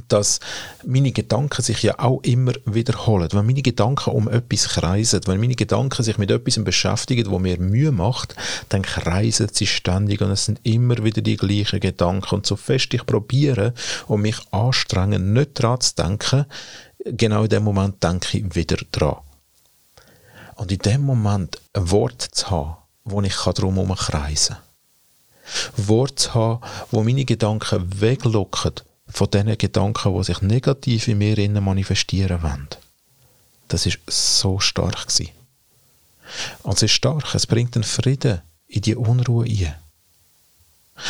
dass 0.07 0.39
meine 0.83 1.11
Gedanken 1.11 1.61
sich 1.61 1.83
ja 1.83 1.99
auch 1.99 2.23
immer 2.23 2.53
wiederholen. 2.65 3.29
Wenn 3.31 3.45
meine 3.45 3.61
Gedanken 3.61 4.09
um 4.09 4.27
etwas 4.27 4.69
kreisen, 4.69 5.21
wenn 5.27 5.39
meine 5.39 5.53
Gedanken 5.53 6.01
sich 6.01 6.17
mit 6.17 6.31
etwas 6.31 6.63
beschäftigen, 6.63 7.29
wo 7.29 7.37
mir 7.37 7.59
Mühe 7.59 7.91
macht, 7.91 8.35
dann 8.69 8.81
kreisen 8.81 9.49
sie 9.51 9.67
ständig 9.67 10.21
und 10.21 10.31
es 10.31 10.45
sind 10.45 10.61
immer 10.63 11.03
wieder 11.03 11.21
die 11.21 11.37
gleichen 11.37 11.79
Gedanken. 11.79 12.33
Und 12.33 12.47
so 12.47 12.55
fest 12.55 12.91
ich 12.95 13.05
probiere 13.05 13.75
und 14.07 14.21
mich 14.21 14.37
anstrenge, 14.49 15.19
nicht 15.19 15.61
daran 15.63 15.81
zu 15.81 15.93
denken, 15.93 16.45
genau 17.05 17.43
in 17.43 17.49
dem 17.49 17.63
Moment 17.63 18.03
denke 18.03 18.39
ich 18.39 18.55
wieder 18.55 18.77
dran. 18.91 19.17
Und 20.55 20.71
in 20.71 20.79
dem 20.79 21.01
Moment 21.01 21.61
ein 21.73 21.91
Wort 21.91 22.21
zu 22.21 22.49
haben, 22.49 22.77
wo 23.03 23.21
ich 23.21 23.35
drum 23.35 23.75
herum 23.75 23.95
kreisen 23.95 24.55
kann. 24.55 25.87
Wort 25.87 26.19
zu 26.19 26.33
haben, 26.33 26.61
wo 26.91 27.03
meine 27.03 27.25
Gedanken 27.25 28.01
weglocken 28.01 28.73
von 29.07 29.29
diesen 29.29 29.57
Gedanken, 29.57 30.17
die 30.17 30.23
sich 30.23 30.41
negativ 30.41 31.07
in 31.07 31.17
mir 31.17 31.37
innen 31.37 31.63
manifestieren 31.63 32.41
wollen. 32.41 32.67
Das 33.67 33.85
ist 33.85 33.99
so 34.07 34.59
stark 34.59 35.07
gewesen. 35.07 35.29
Und 36.63 36.75
es 36.75 36.83
ist 36.83 36.91
stark, 36.91 37.35
es 37.35 37.47
bringt 37.47 37.75
einen 37.75 37.83
Frieden 37.83 38.41
in 38.67 38.81
die 38.81 38.95
Unruhe 38.95 39.45
ein. 39.45 39.75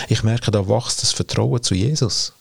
Ich 0.10 0.24
merke, 0.24 0.52
da 0.52 0.68
wächst 0.68 1.02
das 1.04 1.12
Vertrauen 1.12 1.62
zu 1.62 1.76
Jesus. 1.76 2.34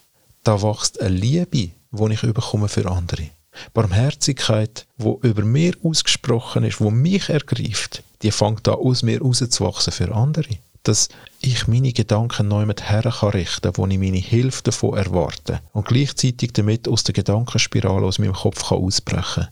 Da 0.42 0.62
wächst 0.62 1.00
eine 1.00 1.10
Liebe, 1.10 1.70
die 1.90 2.12
ich 2.12 2.20
bekomme 2.20 2.68
für 2.68 2.90
andere. 2.90 3.28
Barmherzigkeit, 3.74 4.86
wo 4.96 5.18
über 5.22 5.44
mir 5.44 5.74
ausgesprochen 5.82 6.64
ist, 6.64 6.80
wo 6.80 6.90
mich 6.90 7.28
ergreift, 7.28 8.02
die 8.22 8.30
fängt 8.30 8.66
da 8.66 8.72
aus 8.72 9.02
mir 9.02 9.20
rauszuwachsen 9.20 9.92
für 9.92 10.14
andere. 10.14 10.58
Dass 10.82 11.08
ich 11.40 11.68
meine 11.68 11.92
Gedanken 11.92 12.48
neu 12.48 12.66
mit 12.66 12.82
Herren 12.82 13.12
kann 13.12 13.30
richten, 13.30 13.70
wo 13.76 13.86
ich 13.86 13.98
meine 13.98 14.18
Hilfe 14.18 14.64
davon 14.64 14.96
erwarte 14.96 15.60
und 15.72 15.86
gleichzeitig 15.86 16.52
damit 16.54 16.88
aus 16.88 17.04
der 17.04 17.14
Gedankenspirale 17.14 18.04
aus 18.04 18.18
meinem 18.18 18.32
Kopf 18.32 18.68
kann 18.68 18.78
ausbrechen. 18.78 19.48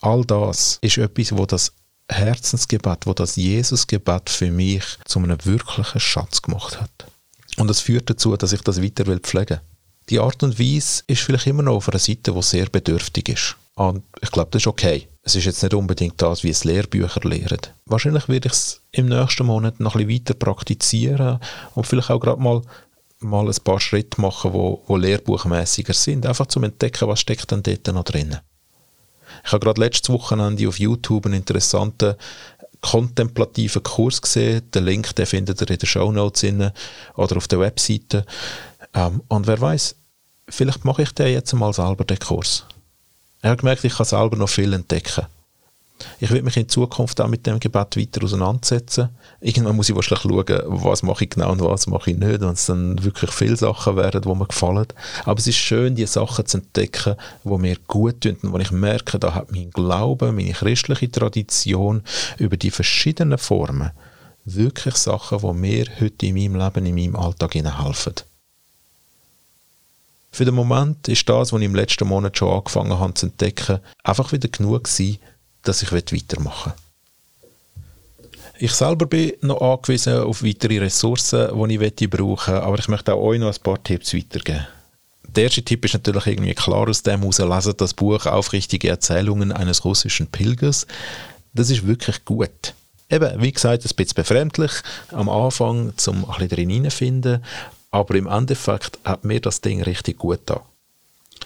All 0.00 0.24
das 0.24 0.78
ist 0.80 0.98
etwas, 0.98 1.36
wo 1.36 1.46
das 1.46 1.72
Herzensgebet, 2.08 3.06
wo 3.06 3.14
das 3.14 3.36
Jesusgebet 3.36 4.30
für 4.30 4.50
mich 4.50 4.84
zu 5.04 5.18
einem 5.18 5.38
wirklichen 5.44 6.00
Schatz 6.00 6.42
gemacht 6.42 6.80
hat. 6.80 7.06
Und 7.56 7.68
das 7.68 7.80
führt 7.80 8.08
dazu, 8.08 8.36
dass 8.36 8.52
ich 8.52 8.62
das 8.62 8.82
weiter 8.82 9.04
pflegen 9.18 9.48
will 9.48 9.60
die 10.10 10.18
Art 10.18 10.42
und 10.42 10.58
Weise 10.58 11.02
ist 11.06 11.22
vielleicht 11.22 11.46
immer 11.46 11.62
noch 11.62 11.76
auf 11.76 11.88
einer 11.88 11.98
Seite, 11.98 12.32
die 12.32 12.42
sehr 12.42 12.66
bedürftig 12.66 13.28
ist. 13.28 13.56
Und 13.74 14.02
ich 14.20 14.30
glaube, 14.30 14.50
das 14.50 14.62
ist 14.62 14.66
okay. 14.66 15.06
Es 15.22 15.36
ist 15.36 15.44
jetzt 15.44 15.62
nicht 15.62 15.74
unbedingt 15.74 16.20
das, 16.20 16.42
wie 16.42 16.50
es 16.50 16.64
Lehrbücher 16.64 17.20
lehren. 17.22 17.60
Wahrscheinlich 17.86 18.28
werde 18.28 18.48
ich 18.48 18.52
es 18.52 18.80
im 18.92 19.06
nächsten 19.06 19.46
Monat 19.46 19.78
noch 19.78 19.94
ein 19.94 20.06
bisschen 20.06 20.20
weiter 20.20 20.34
praktizieren 20.34 21.38
und 21.74 21.86
vielleicht 21.86 22.10
auch 22.10 22.18
gerade 22.18 22.42
mal, 22.42 22.62
mal 23.20 23.46
ein 23.46 23.54
paar 23.62 23.78
Schritte 23.78 24.20
machen, 24.20 24.52
wo, 24.52 24.82
wo 24.86 24.96
lehrbuchmäßiger 24.96 25.92
sind. 25.92 26.26
Einfach 26.26 26.46
zum 26.46 26.64
Entdecken, 26.64 27.08
was 27.08 27.20
steckt 27.20 27.50
denn 27.50 27.62
dort 27.62 27.86
noch 27.88 28.04
drin. 28.04 28.38
Ich 29.44 29.52
habe 29.52 29.64
gerade 29.64 29.80
letztes 29.80 30.10
Wochenende 30.10 30.66
auf 30.66 30.80
YouTube 30.80 31.26
einen 31.26 31.34
interessanten 31.34 32.14
kontemplativen 32.80 33.82
Kurs 33.82 34.22
gesehen. 34.22 34.70
Den 34.72 34.84
Link 34.84 35.14
den 35.14 35.26
findet 35.26 35.60
ihr 35.60 35.70
in 35.70 35.78
den 35.78 35.86
Show 35.86 36.10
Notes 36.12 36.44
oder 37.16 37.36
auf 37.36 37.48
der 37.48 37.60
Webseite. 37.60 38.24
Ähm, 38.94 39.22
und 39.28 39.46
wer 39.46 39.60
weiß, 39.60 39.94
vielleicht 40.48 40.84
mache 40.84 41.02
ich 41.02 41.12
den 41.12 41.32
jetzt 41.32 41.52
mal 41.52 41.72
selber, 41.72 42.04
den 42.04 42.18
Kurs. 42.18 42.64
Er 43.42 43.50
hat 43.50 43.60
gemerkt, 43.60 43.84
ich 43.84 43.94
kann 43.94 44.06
selber 44.06 44.36
noch 44.36 44.48
viel 44.48 44.72
entdecken. 44.72 45.26
Ich 46.20 46.30
will 46.30 46.42
mich 46.42 46.56
in 46.56 46.68
Zukunft 46.68 47.20
auch 47.20 47.28
mit 47.28 47.46
dem 47.46 47.58
Gebet 47.58 47.96
weiter 47.96 48.22
auseinandersetzen. 48.22 49.08
Irgendwann 49.40 49.76
muss 49.76 49.88
ich 49.88 49.96
wahrscheinlich 49.96 50.22
schauen, 50.22 50.62
was 50.66 51.02
mache 51.02 51.24
ich 51.24 51.30
genau 51.30 51.52
und 51.52 51.60
was 51.60 51.86
mache 51.88 52.12
ich 52.12 52.18
nicht, 52.18 52.40
wenn 52.40 52.50
es 52.50 52.66
dann 52.66 53.02
wirklich 53.02 53.30
viele 53.32 53.56
Sachen 53.56 53.96
werden, 53.96 54.22
die 54.22 54.28
mir 54.28 54.46
gefallen. 54.46 54.86
Aber 55.24 55.38
es 55.38 55.46
ist 55.46 55.56
schön, 55.56 55.96
die 55.96 56.06
Sachen 56.06 56.46
zu 56.46 56.58
entdecken, 56.58 57.16
die 57.44 57.58
mir 57.58 57.76
gut 57.88 58.20
tun 58.20 58.36
und 58.42 58.52
wo 58.52 58.58
ich 58.58 58.70
merke, 58.70 59.18
da 59.18 59.34
hat 59.34 59.50
mein 59.50 59.70
Glaube, 59.70 60.32
meine 60.32 60.52
christliche 60.52 61.10
Tradition 61.10 62.02
über 62.38 62.56
die 62.56 62.70
verschiedenen 62.70 63.38
Formen 63.38 63.90
wirklich 64.44 64.94
Sachen, 64.94 65.38
die 65.38 65.52
mir 65.52 65.86
heute 66.00 66.26
in 66.26 66.34
meinem 66.34 66.56
Leben, 66.56 66.86
in 66.86 66.94
meinem 66.94 67.16
Alltag 67.16 67.54
helfen. 67.54 68.14
Für 70.30 70.44
den 70.44 70.54
Moment 70.54 71.08
ist 71.08 71.28
das, 71.28 71.52
was 71.52 71.60
ich 71.60 71.64
im 71.66 71.74
letzten 71.74 72.06
Monat 72.06 72.36
schon 72.36 72.52
angefangen 72.52 72.98
habe 72.98 73.14
zu 73.14 73.26
entdecken, 73.26 73.80
einfach 74.04 74.32
wieder 74.32 74.48
genug 74.48 74.84
gewesen, 74.84 75.18
dass 75.62 75.82
ich 75.82 75.92
weitermachen 75.92 76.72
will. 76.72 76.88
Ich 78.60 78.72
selber 78.72 79.06
bin 79.06 79.34
noch 79.42 79.60
angewiesen 79.60 80.18
auf 80.18 80.42
weitere 80.42 80.80
Ressourcen, 80.80 81.48
die 81.68 81.76
ich 81.76 82.10
brauchen 82.10 82.54
aber 82.54 82.78
ich 82.78 82.88
möchte 82.88 83.14
auch 83.14 83.22
euch 83.22 83.38
noch 83.38 83.54
ein 83.54 83.62
paar 83.62 83.82
Tipps 83.82 84.14
weitergeben. 84.14 84.66
Der 85.22 85.44
erste 85.44 85.62
Tipp 85.62 85.84
ist 85.84 85.94
natürlich 85.94 86.26
irgendwie 86.26 86.54
klar 86.54 86.88
aus 86.88 87.02
dem 87.02 87.20
heraus, 87.20 87.38
lesen 87.38 87.74
das 87.76 87.94
Buch 87.94 88.26
Aufrichtige 88.26 88.88
Erzählungen 88.88 89.52
eines 89.52 89.84
russischen 89.84 90.26
Pilgers. 90.26 90.86
Das 91.54 91.70
ist 91.70 91.86
wirklich 91.86 92.24
gut. 92.24 92.74
Eben, 93.10 93.40
wie 93.40 93.52
gesagt, 93.52 93.84
ein 93.84 93.94
bisschen 93.94 94.14
befremdlich 94.14 94.72
am 95.12 95.28
Anfang, 95.28 95.92
um 96.06 96.24
ein 96.24 96.26
bisschen 96.26 96.48
drin 96.48 96.70
hineinzufinden, 96.70 97.44
aber 97.90 98.14
im 98.14 98.26
Endeffekt 98.26 98.98
hat 99.04 99.24
mir 99.24 99.40
das 99.40 99.60
Ding 99.60 99.82
richtig 99.82 100.18
gut 100.18 100.40
da. 100.46 100.62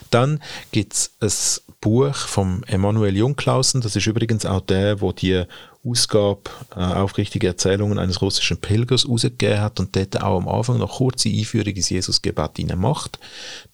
Dann 0.09 0.41
gibt 0.71 0.93
es 0.93 1.11
ein 1.21 1.73
Buch 1.81 2.15
von 2.15 2.63
Emanuel 2.63 3.15
Jungklausen, 3.15 3.81
das 3.81 3.95
ist 3.95 4.07
übrigens 4.07 4.45
auch 4.45 4.61
der, 4.61 5.01
wo 5.01 5.11
die 5.11 5.43
Ausgabe 5.85 6.49
äh, 6.75 6.79
Aufrichtige 6.79 7.47
Erzählungen 7.47 7.99
eines 7.99 8.21
russischen 8.21 8.57
Pilgers 8.57 9.07
rausgegeben 9.07 9.59
hat 9.59 9.79
und 9.79 9.95
dort 9.95 10.21
auch 10.21 10.37
am 10.37 10.47
Anfang 10.47 10.77
noch 10.77 10.97
kurze 10.97 11.29
Einführung 11.29 11.73
ins 11.73 11.89
Jesusgebet 11.89 12.75
macht. 12.77 13.19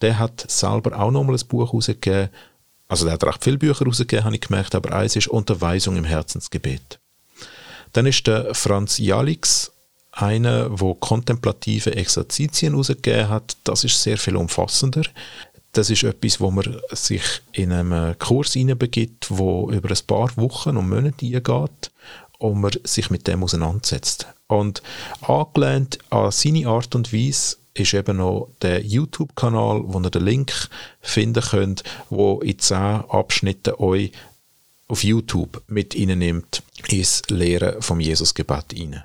Der 0.02 0.18
hat 0.18 0.46
selber 0.50 1.00
auch 1.00 1.12
nochmal 1.12 1.36
ein 1.36 1.48
Buch 1.48 1.74
rausgegeben, 1.74 2.30
also 2.88 3.06
der 3.06 3.14
hat 3.14 3.24
recht 3.24 3.44
viele 3.44 3.58
Bücher 3.58 3.86
rausgegeben, 3.86 4.26
habe 4.26 4.36
ich 4.36 4.42
gemerkt, 4.42 4.74
aber 4.74 4.94
eins 4.94 5.16
ist 5.16 5.28
Unterweisung 5.28 5.96
im 5.96 6.06
Herzensgebet. 6.06 7.00
Dann 7.94 8.06
ist 8.06 8.26
der 8.26 8.54
Franz 8.56 8.98
Jalix 8.98 9.72
einer, 10.12 10.80
wo 10.80 10.96
kontemplative 10.96 11.96
Exerzitien 11.96 12.74
herausgegeben 12.74 13.30
hat. 13.30 13.58
Das 13.64 13.84
ist 13.84 14.02
sehr 14.02 14.18
viel 14.18 14.36
umfassender. 14.36 15.04
Das 15.72 15.90
ist 15.90 16.04
etwas, 16.04 16.40
wo 16.42 16.50
man 16.50 16.80
sich 16.92 17.24
in 17.52 17.72
einem 17.72 18.18
Kurs 18.18 18.54
hineinbegibt, 18.54 19.28
wo 19.30 19.70
über 19.72 19.90
ein 19.90 20.06
paar 20.08 20.36
Wochen 20.36 20.78
und 20.78 20.90
Monate 20.90 21.26
eingeht 21.26 21.92
und 22.40 22.62
man 22.62 22.72
sich 22.84 23.10
mit 23.12 23.28
dem 23.28 23.44
auseinandersetzt. 23.44 24.28
Und 24.48 24.82
angelehnt 25.22 26.00
an 26.10 26.32
seine 26.32 26.68
Art 26.68 26.96
und 26.96 27.14
Weise 27.14 27.58
ist 27.76 27.94
eben 27.94 28.18
noch 28.18 28.50
der 28.62 28.84
YouTube-Kanal, 28.84 29.84
wo 29.86 30.00
ihr 30.00 30.10
den 30.10 30.26
Link 30.26 30.70
finden 31.02 31.44
könnt, 31.44 31.84
wo 32.10 32.40
in 32.40 32.58
zehn 32.58 33.04
Abschnitten 33.10 33.76
euch 33.76 34.12
auf 34.88 35.04
YouTube 35.04 35.62
mit 35.68 35.96
nimmt 35.96 36.64
ins 36.88 37.22
Lehren 37.30 37.80
vom 37.82 38.00
Jesusgebet 38.00 38.74
hinein. 38.74 39.04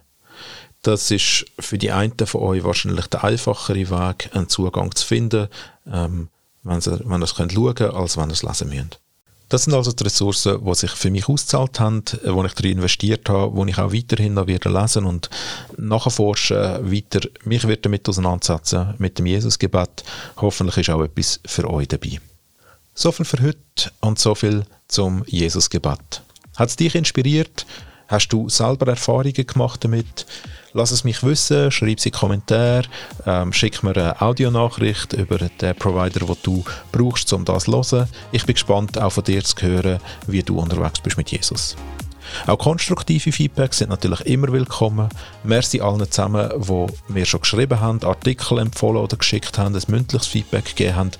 Das 0.85 1.11
ist 1.11 1.47
für 1.59 1.79
die 1.79 1.91
einen 1.91 2.15
von 2.27 2.43
euch 2.43 2.63
wahrscheinlich 2.63 3.07
der 3.07 3.25
einfachere 3.25 3.89
Weg, 3.91 4.29
einen 4.35 4.51
Zugang 4.51 4.95
zu 4.95 5.07
finden, 5.07 5.49
ähm, 5.91 6.29
wenn 6.63 6.79
ihr, 6.79 7.01
wenn 7.05 7.23
es 7.23 7.35
könnt 7.35 7.53
schauen 7.53 7.75
könnt, 7.75 7.95
als 7.95 8.19
wenn 8.19 8.29
ihr 8.29 8.35
es 8.35 8.43
lesen 8.43 8.69
müsst. 8.69 9.01
Das 9.49 9.65
sind 9.65 9.73
also 9.73 9.93
die 9.93 10.05
Ressourcen, 10.05 10.63
die 10.63 10.75
sich 10.75 10.91
für 10.91 11.11
mich 11.11 11.27
ausgezahlt 11.27 11.81
haben, 11.81 12.03
wo 12.25 12.45
ich 12.45 12.53
darin 12.53 12.73
investiert 12.73 13.31
habe, 13.31 13.57
wo 13.57 13.65
ich 13.65 13.79
auch 13.79 13.95
weiterhin 13.95 14.35
noch 14.35 14.47
wieder 14.47 14.71
lesen 14.71 15.07
und 15.07 15.31
nachforschen 15.79 16.93
weiter 16.93 17.27
mich 17.45 17.67
wird 17.67 17.87
damit 17.87 18.07
auseinandersetzen 18.07 18.95
mit 18.99 19.19
dem 19.19 19.25
Jesusgebet. 19.25 20.05
Hoffentlich 20.37 20.77
ist 20.77 20.91
auch 20.91 21.03
etwas 21.03 21.41
für 21.47 21.69
euch 21.71 21.89
dabei. 21.89 22.21
So 22.95 23.11
viel 23.11 23.25
für 23.25 23.43
heute 23.43 23.91
und 24.01 24.19
so 24.19 24.35
viel 24.35 24.65
zum 24.89 25.25
Jesusgebet. 25.29 26.23
Hat 26.57 26.69
es 26.69 26.77
dich 26.77 26.95
inspiriert? 26.95 27.65
Hast 28.09 28.29
du 28.29 28.51
selber 28.51 28.89
Erfahrungen 28.89 29.47
gemacht 29.47 29.83
damit? 29.83 30.27
Lass 30.77 30.91
es 30.91 31.05
mich 31.05 31.23
wissen, 31.23 31.71
schreib 31.71 32.01
sie 32.01 32.09
in 32.09 32.15
Kommentare, 32.17 32.83
ähm, 33.27 33.53
schick 33.53 33.85
mir 33.85 33.97
eine 33.97 34.21
Audionachricht 34.21 35.13
über 35.13 35.39
den 35.39 35.77
Provider, 35.77 36.27
den 36.27 36.37
du 36.43 36.65
brauchst, 36.91 37.33
um 37.33 37.45
das 37.45 37.67
zu 37.67 37.73
hören. 37.73 38.09
Ich 38.33 38.45
bin 38.45 38.55
gespannt, 38.55 38.99
auch 38.99 39.11
von 39.11 39.23
dir 39.23 39.45
zu 39.45 39.55
hören, 39.63 40.01
wie 40.27 40.43
du 40.43 40.59
unterwegs 40.59 40.99
bist 40.99 41.17
mit 41.17 41.31
Jesus. 41.31 41.77
Auch 42.49 42.59
konstruktive 42.59 43.31
Feedbacks 43.31 43.79
sind 43.79 43.91
natürlich 43.91 44.23
immer 44.23 44.51
willkommen. 44.51 45.11
Merci 45.45 45.81
allen 45.81 46.11
zusammen, 46.11 46.51
die 46.57 47.13
mir 47.13 47.25
schon 47.25 47.43
geschrieben 47.43 47.79
haben, 47.79 48.03
Artikel 48.03 48.59
empfohlen 48.59 48.97
oder 48.97 49.17
geschickt 49.17 49.57
haben, 49.59 49.77
ein 49.77 49.83
mündliches 49.87 50.27
Feedback 50.27 50.65
gegeben 50.65 50.97
haben. 50.97 51.11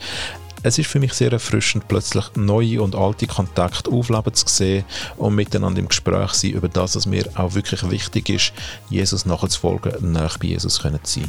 Es 0.67 0.79
ist 0.79 0.89
für 0.89 0.99
mich 0.99 1.13
sehr 1.13 1.31
erfrischend, 1.31 1.89
plötzlich 1.89 2.25
neue 2.37 2.81
und 2.81 2.95
alte 2.95 3.27
Kontakte 3.27 3.91
aufleben 3.91 4.33
zu 4.33 4.47
sehen 4.49 4.87
und 5.19 5.35
miteinander 5.35 5.79
im 5.79 5.89
Gespräch 5.89 6.33
sein 6.33 6.53
über 6.53 6.71
das, 6.71 6.97
was 6.97 7.05
mir 7.05 7.29
auch 7.35 7.53
wirklich 7.53 7.91
wichtig 7.91 8.31
ist, 8.31 8.55
Jesus 8.89 9.27
nachzufolgen, 9.27 10.13
näher 10.13 10.31
bei 10.41 10.47
Jesus 10.47 10.77
zu 10.77 10.89
sein. 11.05 11.29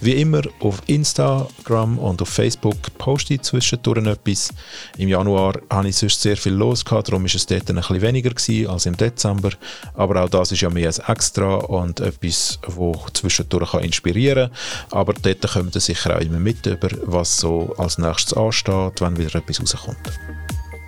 Wie 0.00 0.12
immer 0.12 0.42
auf 0.60 0.82
Instagram 0.86 1.98
und 1.98 2.20
auf 2.20 2.28
Facebook 2.28 2.76
poste 2.98 3.34
ich 3.34 3.42
zwischendurch 3.42 4.06
etwas. 4.06 4.52
Im 4.98 5.08
Januar 5.08 5.54
hatte 5.70 5.88
ich 5.88 5.96
sonst 5.96 6.20
sehr 6.20 6.36
viel 6.36 6.52
los, 6.52 6.84
gehabt, 6.84 7.08
darum 7.08 7.22
war 7.22 7.34
es 7.34 7.46
dort 7.46 7.68
ein 7.70 7.76
bisschen 7.76 8.02
weniger 8.02 8.30
als 8.70 8.86
im 8.86 8.96
Dezember. 8.96 9.50
Aber 9.94 10.22
auch 10.22 10.28
das 10.28 10.52
ist 10.52 10.60
ja 10.60 10.70
mehr 10.70 10.88
als 10.88 10.98
extra 10.98 11.56
und 11.56 12.00
etwas, 12.00 12.58
das 12.62 13.12
zwischendurch 13.14 13.70
kann 13.70 13.84
inspirieren 13.84 14.50
kann. 14.50 14.98
Aber 14.98 15.14
dort 15.14 15.50
kommt 15.50 15.74
ihr 15.74 15.80
sicher 15.80 16.16
auch 16.16 16.20
immer 16.20 16.38
mit 16.38 16.66
über, 16.66 16.88
was 17.04 17.38
so 17.38 17.74
als 17.78 17.98
nächstes 17.98 18.34
ansteht, 18.34 19.00
wenn 19.00 19.16
wieder 19.16 19.34
etwas 19.34 19.60
rauskommt. 19.60 20.12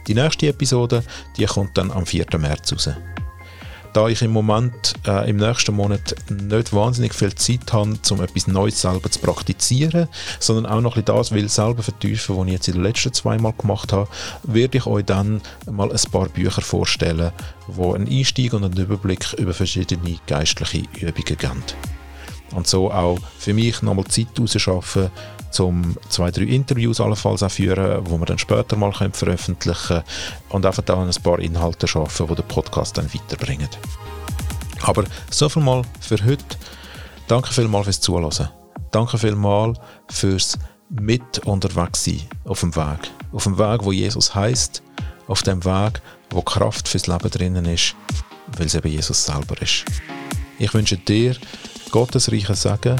Die 0.06 0.14
nächste 0.14 0.48
Episode 0.48 1.02
die 1.36 1.44
kommt 1.44 1.76
dann 1.76 1.90
am 1.90 2.06
4. 2.06 2.26
März 2.38 2.72
raus 2.72 2.90
da 3.92 4.08
ich 4.08 4.22
im 4.22 4.32
Moment 4.32 4.94
äh, 5.06 5.28
im 5.28 5.36
nächsten 5.36 5.74
Monat 5.74 6.14
nicht 6.30 6.72
wahnsinnig 6.72 7.14
viel 7.14 7.34
Zeit 7.34 7.72
habe, 7.72 7.98
um 8.10 8.20
etwas 8.22 8.46
Neues 8.46 8.80
selber 8.80 9.10
zu 9.10 9.20
praktizieren, 9.20 10.08
sondern 10.38 10.66
auch 10.66 10.80
noch 10.80 10.98
bisschen 10.98 11.16
das 11.16 11.32
will 11.32 11.48
selber 11.48 11.82
vertiefen, 11.82 12.36
was 12.36 12.46
ich 12.46 12.52
jetzt 12.52 12.68
in 12.68 12.74
den 12.74 12.82
letzten 12.82 13.12
zwei 13.12 13.38
Mal 13.38 13.52
gemacht 13.52 13.92
habe, 13.92 14.08
werde 14.42 14.78
ich 14.78 14.86
euch 14.86 15.04
dann 15.04 15.40
mal 15.70 15.90
ein 15.90 16.10
paar 16.10 16.28
Bücher 16.28 16.62
vorstellen, 16.62 17.32
wo 17.66 17.94
einen 17.94 18.08
Einstieg 18.08 18.52
und 18.52 18.64
einen 18.64 18.76
Überblick 18.76 19.32
über 19.34 19.54
verschiedene 19.54 20.18
geistliche 20.26 20.84
Übungen 21.00 21.36
geben. 21.38 21.62
Und 22.52 22.66
so 22.66 22.90
auch 22.90 23.18
für 23.38 23.52
mich 23.52 23.82
nochmal 23.82 24.06
Zeit 24.06 24.28
rausschaffen, 24.38 25.10
um 25.60 25.96
zwei, 26.08 26.30
drei 26.30 26.44
Interviews 26.44 27.00
allenfalls 27.00 27.42
auch 27.42 27.50
führen, 27.50 28.06
wo 28.06 28.18
wir 28.18 28.26
dann 28.26 28.38
später 28.38 28.76
mal 28.76 28.92
können 28.92 29.12
veröffentlichen 29.12 30.02
und 30.50 30.66
einfach 30.66 30.82
da 30.82 31.00
ein 31.00 31.10
paar 31.22 31.38
Inhalte 31.38 31.86
schaffen, 31.86 32.26
die 32.28 32.34
den 32.34 32.44
Podcast 32.46 32.98
dann 32.98 33.12
weiterbringen. 33.12 33.68
Aber 34.82 35.04
so 35.30 35.48
viel 35.48 35.62
mal 35.62 35.82
für 36.00 36.22
heute. 36.24 36.44
Danke 37.26 37.52
vielmals 37.52 37.84
fürs 37.84 38.00
Zuhören. 38.00 38.48
Danke 38.90 39.18
vielmals 39.18 39.78
fürs 40.08 40.58
mit 40.90 41.40
unterwegs 41.40 42.04
sein 42.04 42.22
auf 42.44 42.60
dem 42.60 42.74
Weg. 42.74 43.10
Auf 43.32 43.44
dem 43.44 43.58
Weg, 43.58 43.84
wo 43.84 43.92
Jesus 43.92 44.34
heißt, 44.34 44.82
auf 45.26 45.42
dem 45.42 45.64
Weg, 45.64 46.00
wo 46.30 46.40
Kraft 46.42 46.88
fürs 46.88 47.06
Leben 47.06 47.30
drinnen 47.30 47.66
ist, 47.66 47.94
weil 48.56 48.66
es 48.66 48.74
eben 48.74 48.88
Jesus 48.88 49.26
selber 49.26 49.60
ist. 49.60 49.84
Ich 50.58 50.72
wünsche 50.72 50.96
dir 50.96 51.36
Gottes 51.90 52.32
reichen 52.32 52.54
Segen 52.54 52.96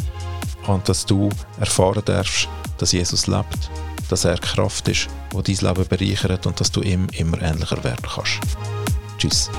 und 0.68 0.88
dass 0.88 1.04
du 1.04 1.28
erfahren 1.59 2.02
darfst, 2.04 2.48
dass 2.78 2.92
Jesus 2.92 3.26
lebt, 3.26 3.70
dass 4.09 4.24
er 4.24 4.38
Kraft 4.38 4.88
ist, 4.88 5.09
die 5.33 5.54
dein 5.54 5.74
Leben 5.74 5.88
bereichert 5.88 6.46
und 6.46 6.61
dass 6.61 6.70
du 6.70 6.83
ihm 6.83 7.09
immer 7.12 7.40
ähnlicher 7.42 7.83
werden 7.83 8.07
kannst. 8.14 8.38
Tschüss. 9.18 9.50